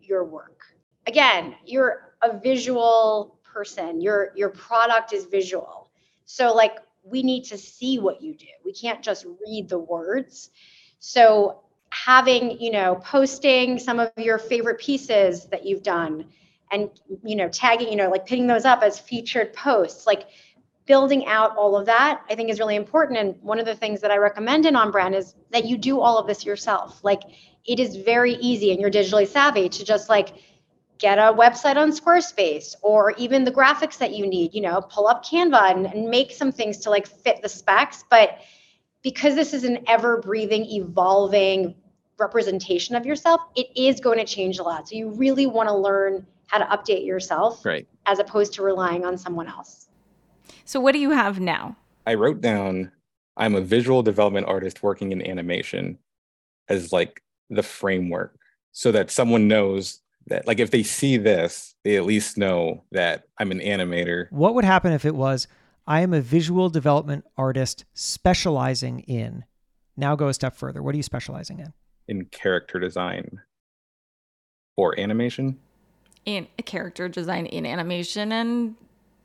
your 0.00 0.22
work. 0.22 0.66
Again, 1.06 1.56
you're 1.64 2.14
a 2.22 2.38
visual 2.38 3.35
person. 3.56 4.00
Your 4.02 4.32
your 4.36 4.50
product 4.50 5.12
is 5.14 5.24
visual. 5.24 5.88
So 6.26 6.54
like 6.54 6.76
we 7.04 7.22
need 7.22 7.44
to 7.44 7.56
see 7.56 7.98
what 7.98 8.20
you 8.20 8.34
do. 8.34 8.52
We 8.64 8.72
can't 8.72 9.02
just 9.02 9.24
read 9.46 9.68
the 9.68 9.78
words. 9.78 10.50
So 10.98 11.60
having, 11.90 12.60
you 12.60 12.72
know, 12.72 12.96
posting 12.96 13.78
some 13.78 13.98
of 14.00 14.10
your 14.18 14.38
favorite 14.38 14.78
pieces 14.78 15.46
that 15.46 15.64
you've 15.64 15.82
done, 15.82 16.26
and 16.72 16.90
you 17.22 17.36
know 17.36 17.48
tagging 17.48 17.88
you 17.88 17.96
know 17.96 18.10
like 18.10 18.26
picking 18.26 18.46
those 18.46 18.64
up 18.64 18.82
as 18.82 18.98
featured 18.98 19.52
posts 19.52 20.04
like 20.04 20.26
building 20.84 21.24
out 21.26 21.56
all 21.56 21.76
of 21.76 21.86
that 21.86 22.22
i 22.28 22.34
think 22.34 22.50
is 22.50 22.58
really 22.58 22.74
important 22.74 23.16
and 23.18 23.40
one 23.40 23.60
of 23.60 23.66
the 23.66 23.74
things 23.74 24.00
that 24.00 24.10
i 24.10 24.16
recommend 24.16 24.66
in 24.66 24.74
on 24.74 24.90
brand 24.90 25.14
is 25.14 25.36
that 25.52 25.64
you 25.64 25.76
do 25.78 26.00
all 26.00 26.18
of 26.18 26.26
this 26.26 26.44
yourself 26.44 26.98
like 27.04 27.22
it 27.66 27.78
is 27.78 27.94
very 27.94 28.34
easy 28.34 28.72
and 28.72 28.80
you're 28.80 28.90
digitally 28.90 29.28
savvy 29.28 29.68
to 29.68 29.84
just 29.84 30.08
like 30.08 30.34
get 30.98 31.18
a 31.18 31.32
website 31.32 31.76
on 31.76 31.90
squarespace 31.90 32.74
or 32.82 33.12
even 33.12 33.44
the 33.44 33.50
graphics 33.50 33.98
that 33.98 34.14
you 34.14 34.26
need 34.26 34.54
you 34.54 34.60
know 34.60 34.80
pull 34.80 35.06
up 35.06 35.24
canva 35.24 35.72
and, 35.72 35.86
and 35.86 36.08
make 36.08 36.30
some 36.30 36.52
things 36.52 36.78
to 36.78 36.90
like 36.90 37.06
fit 37.06 37.40
the 37.42 37.48
specs 37.48 38.04
but 38.10 38.38
because 39.02 39.34
this 39.34 39.52
is 39.52 39.64
an 39.64 39.78
ever 39.86 40.20
breathing 40.20 40.64
evolving 40.66 41.74
representation 42.18 42.96
of 42.96 43.04
yourself 43.04 43.40
it 43.56 43.66
is 43.76 44.00
going 44.00 44.18
to 44.18 44.24
change 44.24 44.58
a 44.58 44.62
lot 44.62 44.88
so 44.88 44.94
you 44.96 45.10
really 45.10 45.46
want 45.46 45.68
to 45.68 45.74
learn 45.74 46.26
how 46.46 46.58
to 46.58 46.64
update 46.64 47.06
yourself 47.06 47.64
right. 47.64 47.86
as 48.06 48.18
opposed 48.18 48.52
to 48.54 48.62
relying 48.62 49.04
on 49.04 49.18
someone 49.18 49.48
else. 49.48 49.88
So, 50.64 50.80
what 50.80 50.92
do 50.92 50.98
you 50.98 51.10
have 51.10 51.40
now? 51.40 51.76
I 52.06 52.14
wrote 52.14 52.40
down 52.40 52.92
I'm 53.36 53.54
a 53.54 53.60
visual 53.60 54.02
development 54.02 54.46
artist 54.46 54.82
working 54.82 55.12
in 55.12 55.26
animation 55.26 55.98
as 56.68 56.92
like 56.92 57.22
the 57.50 57.62
framework 57.62 58.38
so 58.72 58.92
that 58.92 59.10
someone 59.10 59.46
knows 59.48 60.00
that, 60.26 60.46
like, 60.46 60.58
if 60.58 60.70
they 60.70 60.82
see 60.82 61.16
this, 61.16 61.74
they 61.84 61.96
at 61.96 62.04
least 62.04 62.36
know 62.36 62.84
that 62.92 63.24
I'm 63.38 63.50
an 63.50 63.60
animator. 63.60 64.30
What 64.30 64.54
would 64.54 64.64
happen 64.64 64.92
if 64.92 65.04
it 65.04 65.14
was, 65.14 65.46
I 65.86 66.00
am 66.00 66.12
a 66.12 66.20
visual 66.20 66.68
development 66.68 67.24
artist 67.36 67.84
specializing 67.94 69.00
in? 69.00 69.44
Now 69.96 70.16
go 70.16 70.28
a 70.28 70.34
step 70.34 70.56
further. 70.56 70.82
What 70.82 70.94
are 70.94 70.96
you 70.96 71.02
specializing 71.02 71.60
in? 71.60 71.72
In 72.08 72.26
character 72.26 72.78
design 72.78 73.40
or 74.76 74.98
animation 74.98 75.58
in 76.26 76.48
character 76.64 77.08
design 77.08 77.46
in 77.46 77.64
animation 77.64 78.32
and 78.32 78.74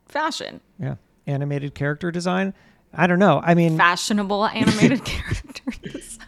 fashion. 0.06 0.60
Yeah. 0.78 0.94
Animated 1.26 1.74
character 1.74 2.10
design. 2.10 2.54
I 2.94 3.06
don't 3.06 3.18
know. 3.18 3.42
I 3.44 3.54
mean 3.54 3.76
fashionable 3.76 4.46
animated 4.54 5.04
characters. 5.04 6.18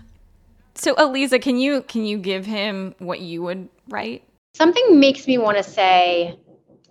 So 0.75 0.95
Aliza, 0.97 1.41
can 1.41 1.57
you 1.57 1.83
can 1.83 2.05
you 2.05 2.19
give 2.19 2.45
him 2.45 2.95
what 2.99 3.21
you 3.21 3.43
would 3.43 3.69
write? 3.89 4.25
Something 4.55 5.01
makes 5.01 5.27
me 5.27 5.37
want 5.39 5.57
to 5.57 5.65
say 5.65 6.39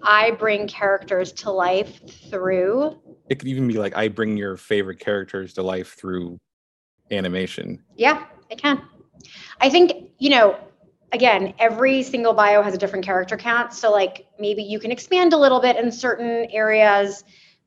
I 0.01 0.31
bring 0.31 0.67
characters 0.67 1.31
to 1.33 1.51
life 1.51 2.01
through 2.29 2.99
It 3.29 3.39
could 3.39 3.47
even 3.47 3.67
be 3.67 3.75
like 3.75 3.95
I 3.95 4.09
bring 4.09 4.35
your 4.35 4.57
favorite 4.57 4.99
characters 4.99 5.53
to 5.53 5.63
life 5.63 5.93
through 5.93 6.39
animation. 7.09 7.81
Yeah, 7.95 8.25
it 8.49 8.61
can. 8.61 8.81
I 9.61 9.69
think, 9.69 10.09
you 10.19 10.29
know, 10.29 10.57
again, 11.13 11.53
every 11.57 12.03
single 12.03 12.33
bio 12.33 12.61
has 12.61 12.73
a 12.73 12.77
different 12.77 13.05
character 13.05 13.37
count. 13.37 13.73
So, 13.73 13.91
like, 13.91 14.27
maybe 14.37 14.63
you 14.63 14.79
can 14.79 14.91
expand 14.91 15.31
a 15.31 15.37
little 15.37 15.61
bit 15.61 15.77
in 15.77 15.91
certain 15.91 16.47
areas. 16.51 17.23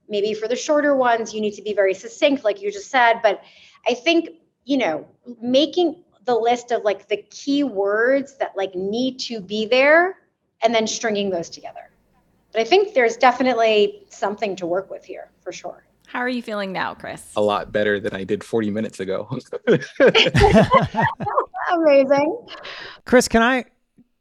Maybe 0.09 0.35
for 0.35 0.47
the 0.47 0.57
shorter 0.57 0.95
ones, 0.95 1.33
you 1.33 1.41
need 1.41 1.55
to 1.55 1.63
be 1.63 1.73
very 1.73 1.95
succinct, 1.95 2.45
like 2.45 2.61
you 2.61 2.71
just 2.71 2.91
said. 2.91 3.21
But 3.23 3.43
I 3.89 3.95
think, 3.95 4.29
you 4.65 4.77
know, 4.77 5.07
making 5.41 6.05
the 6.27 6.35
list 6.35 6.73
of 6.73 6.83
like 6.83 7.09
the 7.09 7.19
key 7.31 7.65
words 7.65 8.37
that 8.39 8.57
like 8.57 8.75
need 8.75 9.19
to 9.21 9.41
be 9.41 9.67
there 9.67 10.19
and 10.62 10.75
then 10.75 10.87
stringing 10.87 11.31
those 11.31 11.49
together. 11.49 11.91
But 12.53 12.61
I 12.61 12.65
think 12.65 12.95
there's 12.95 13.17
definitely 13.17 14.05
something 14.09 14.57
to 14.57 14.67
work 14.67 14.91
with 14.91 15.05
here 15.05 15.31
for 15.41 15.53
sure. 15.53 15.85
How 16.07 16.21
are 16.21 16.29
you 16.29 16.43
feeling 16.43 16.73
now, 16.73 16.95
Chris? 16.95 17.33
A 17.37 17.41
lot 17.41 17.73
better 17.73 17.99
than 17.99 18.15
I 18.15 18.25
did 18.25 18.45
40 18.45 18.71
minutes 18.71 19.01
ago. 19.01 19.29
Amazing. 21.73 22.47
Chris, 23.05 23.29
can 23.29 23.43
I 23.43 23.65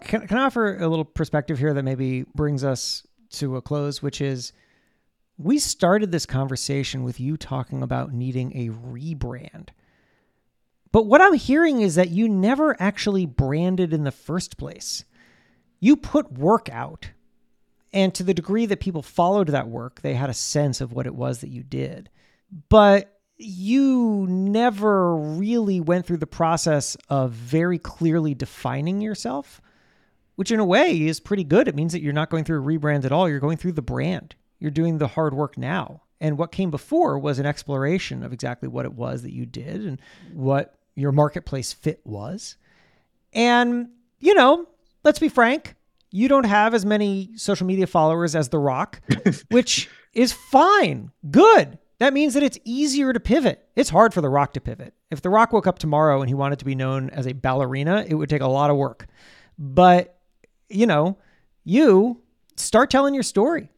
can, 0.04 0.28
can 0.28 0.38
I 0.38 0.44
offer 0.44 0.78
a 0.78 0.88
little 0.88 1.06
perspective 1.06 1.58
here 1.58 1.74
that 1.74 1.84
maybe 1.84 2.26
brings 2.36 2.63
us 2.63 3.06
to 3.32 3.56
a 3.56 3.62
close, 3.62 4.02
which 4.02 4.20
is 4.22 4.52
we 5.38 5.60
started 5.60 6.12
this 6.12 6.26
conversation 6.26 7.04
with 7.04 7.20
you 7.20 7.38
talking 7.38 7.84
about 7.84 8.13
needing 8.13 8.56
a 8.58 8.70
rebrand. 8.70 9.70
But 10.95 11.08
what 11.08 11.21
I'm 11.21 11.34
hearing 11.34 11.81
is 11.81 11.95
that 11.95 12.12
you 12.12 12.29
never 12.29 12.81
actually 12.81 13.25
branded 13.25 13.91
in 13.91 14.05
the 14.05 14.13
first 14.13 14.55
place. 14.55 15.03
You 15.81 15.97
put 15.97 16.31
work 16.31 16.69
out. 16.69 17.12
And 17.91 18.15
to 18.15 18.23
the 18.23 18.34
degree 18.34 18.65
that 18.67 18.79
people 18.79 19.01
followed 19.01 19.49
that 19.49 19.67
work, 19.67 20.01
they 20.03 20.13
had 20.13 20.29
a 20.29 20.34
sense 20.34 20.79
of 20.79 20.93
what 20.93 21.05
it 21.05 21.13
was 21.13 21.41
that 21.41 21.49
you 21.49 21.63
did. 21.63 22.10
But 22.69 23.19
you 23.36 24.25
never 24.29 25.17
really 25.17 25.81
went 25.81 26.05
through 26.05 26.19
the 26.19 26.27
process 26.27 26.95
of 27.10 27.31
very 27.34 27.77
clearly 27.77 28.34
defining 28.34 29.01
yourself, 29.01 29.60
which 30.38 30.49
in 30.49 30.62
a 30.62 30.65
way 30.65 31.08
is 31.08 31.19
pretty 31.19 31.43
good. 31.43 31.67
It 31.67 31.75
means 31.75 31.91
that 31.91 32.03
you're 32.03 32.13
not 32.13 32.29
going 32.29 32.45
through 32.45 32.62
a 32.62 32.65
rebrand 32.65 33.03
at 33.03 33.12
all. 33.12 33.27
You're 33.27 33.41
going 33.41 33.58
through 33.58 33.73
the 33.73 33.81
brand. 33.81 34.36
You're 34.60 34.71
doing 34.71 34.99
the 34.99 35.10
hard 35.10 35.34
work 35.34 35.58
now. 35.58 36.03
And 36.21 36.38
what 36.38 36.53
came 36.53 36.71
before 36.71 37.19
was 37.19 37.38
an 37.38 37.45
exploration 37.45 38.23
of 38.23 38.31
exactly 38.31 38.69
what 38.69 38.86
it 38.86 38.93
was 38.93 39.23
that 39.23 39.34
you 39.34 39.45
did 39.45 39.86
and 39.86 39.99
what 40.31 40.77
your 40.95 41.12
marketplace 41.12 41.73
fit 41.73 42.01
was. 42.03 42.58
And, 43.34 43.89
you 44.19 44.34
know, 44.34 44.67
let's 45.03 45.19
be 45.19 45.29
frank, 45.29 45.75
you 46.12 46.27
don't 46.27 46.45
have 46.45 46.73
as 46.73 46.86
many 46.86 47.31
social 47.36 47.67
media 47.67 47.88
followers 47.88 48.36
as 48.36 48.49
The 48.49 48.60
Rock, 48.60 49.01
which 49.49 49.89
is 50.13 50.31
fine, 50.31 51.12
good 51.29 51.77
that 51.99 52.13
means 52.13 52.34
that 52.34 52.43
it's 52.43 52.60
easier 52.65 53.13
to 53.13 53.19
pivot. 53.19 53.67
It's 53.75 53.89
hard 53.89 54.13
for 54.13 54.21
The 54.21 54.29
Rock 54.29 54.53
to 54.53 54.62
pivot. 54.62 54.93
If 55.12 55.21
The 55.21 55.29
Rock 55.29 55.53
woke 55.53 55.67
up 55.67 55.79
tomorrow 55.79 56.19
and 56.21 56.29
he 56.29 56.34
wanted 56.34 56.60
to 56.60 56.65
be 56.65 56.75
known 56.75 57.10
as 57.10 57.25
a 57.25 57.34
ballerina, 57.34 58.05
it 58.08 58.15
would 58.15 58.29
take 58.29 58.41
a 58.41 58.47
lot 58.47 58.69
of 58.69 58.77
work. 58.77 59.08
But, 59.58 60.19
you 60.69 60.86
know, 60.88 61.17
you 61.63 62.21
start 62.58 62.89
telling 62.89 63.13
your 63.13 63.23
story 63.23 63.69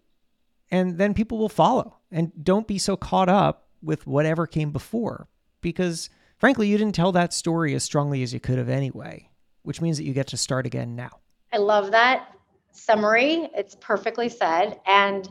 and 0.72 0.98
then 0.98 1.14
people 1.14 1.38
will 1.38 1.50
follow. 1.50 1.98
And 2.12 2.32
don't 2.44 2.68
be 2.68 2.80
so 2.80 2.98
caught 2.98 3.30
up 3.30 3.68
with 3.84 4.08
whatever 4.08 4.48
came 4.48 4.72
before 4.72 5.28
because, 5.62 6.10
frankly, 6.38 6.68
you 6.68 6.78
didn't 6.78 6.96
tell 6.96 7.12
that 7.12 7.34
story 7.34 7.74
as 7.76 7.84
strongly 7.84 8.24
as 8.24 8.34
you 8.34 8.40
could 8.40 8.58
have 8.58 8.70
anyway, 8.70 9.30
which 9.64 9.82
means 9.82 9.98
that 9.98 10.04
you 10.04 10.14
get 10.14 10.28
to 10.28 10.38
start 10.38 10.66
again 10.66 10.96
now. 10.96 11.20
I 11.54 11.58
love 11.58 11.92
that 11.92 12.30
summary. 12.72 13.50
It's 13.56 13.76
perfectly 13.80 14.30
said. 14.30 14.80
And 14.86 15.28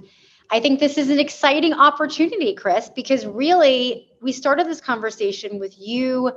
I 0.50 0.60
think 0.60 0.80
this 0.80 0.98
is 0.98 1.10
an 1.10 1.18
exciting 1.18 1.72
opportunity, 1.72 2.54
Chris, 2.54 2.90
because 2.94 3.26
really 3.26 4.08
we 4.22 4.32
started 4.32 4.66
this 4.66 4.80
conversation 4.80 5.58
with 5.58 5.74
you 5.78 6.32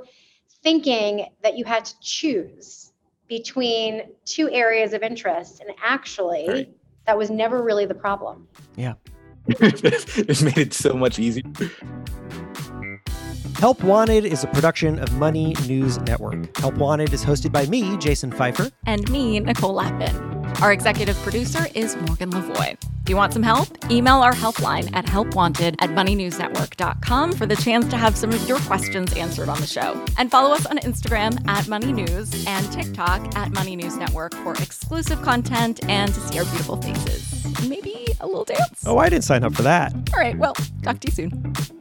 thinking 0.62 1.26
that 1.42 1.56
you 1.56 1.64
had 1.64 1.84
to 1.84 1.94
choose 2.00 2.92
between 3.28 4.02
two 4.24 4.50
areas 4.50 4.92
of 4.92 5.02
interest. 5.02 5.60
And 5.60 5.70
actually, 5.82 6.48
right. 6.48 6.68
that 7.06 7.16
was 7.16 7.30
never 7.30 7.62
really 7.62 7.86
the 7.86 7.94
problem. 7.94 8.48
Yeah. 8.76 8.94
it 9.46 10.42
made 10.42 10.58
it 10.58 10.74
so 10.74 10.94
much 10.94 11.18
easier. 11.18 11.44
Help 13.60 13.84
Wanted 13.84 14.24
is 14.24 14.42
a 14.42 14.46
production 14.46 14.98
of 14.98 15.12
Money 15.18 15.54
News 15.66 16.00
Network. 16.00 16.56
Help 16.56 16.76
Wanted 16.76 17.12
is 17.12 17.22
hosted 17.22 17.52
by 17.52 17.66
me, 17.66 17.94
Jason 17.98 18.30
Feifer. 18.30 18.72
And 18.86 19.06
me, 19.10 19.38
Nicole 19.38 19.74
Lapin. 19.74 20.16
Our 20.62 20.72
executive 20.72 21.14
producer 21.16 21.66
is 21.74 21.94
Morgan 22.06 22.30
Lavoie. 22.30 22.82
If 23.02 23.10
you 23.10 23.16
want 23.16 23.34
some 23.34 23.42
help, 23.42 23.68
email 23.90 24.22
our 24.22 24.32
helpline 24.32 24.88
at 24.94 25.04
helpwanted 25.04 25.74
at 25.80 25.90
moneynewsnetwork.com 25.90 27.32
for 27.34 27.44
the 27.44 27.54
chance 27.56 27.86
to 27.88 27.98
have 27.98 28.16
some 28.16 28.30
of 28.30 28.48
your 28.48 28.60
questions 28.60 29.12
answered 29.12 29.50
on 29.50 29.60
the 29.60 29.66
show. 29.66 30.02
And 30.16 30.30
follow 30.30 30.54
us 30.54 30.64
on 30.64 30.78
Instagram 30.78 31.46
at 31.46 31.68
Money 31.68 31.92
News 31.92 32.46
and 32.46 32.72
TikTok 32.72 33.36
at 33.36 33.52
Money 33.52 33.76
News 33.76 33.94
Network 33.98 34.32
for 34.36 34.54
exclusive 34.54 35.20
content 35.20 35.84
and 35.86 36.14
to 36.14 36.20
see 36.20 36.38
our 36.38 36.46
beautiful 36.46 36.80
faces. 36.80 37.68
Maybe 37.68 38.06
a 38.20 38.26
little 38.26 38.46
dance. 38.46 38.84
Oh, 38.86 38.96
I 38.96 39.10
didn't 39.10 39.24
sign 39.24 39.44
up 39.44 39.54
for 39.54 39.62
that. 39.64 39.92
All 40.14 40.18
right, 40.18 40.38
well, 40.38 40.54
talk 40.82 40.98
to 41.00 41.08
you 41.08 41.12
soon. 41.12 41.79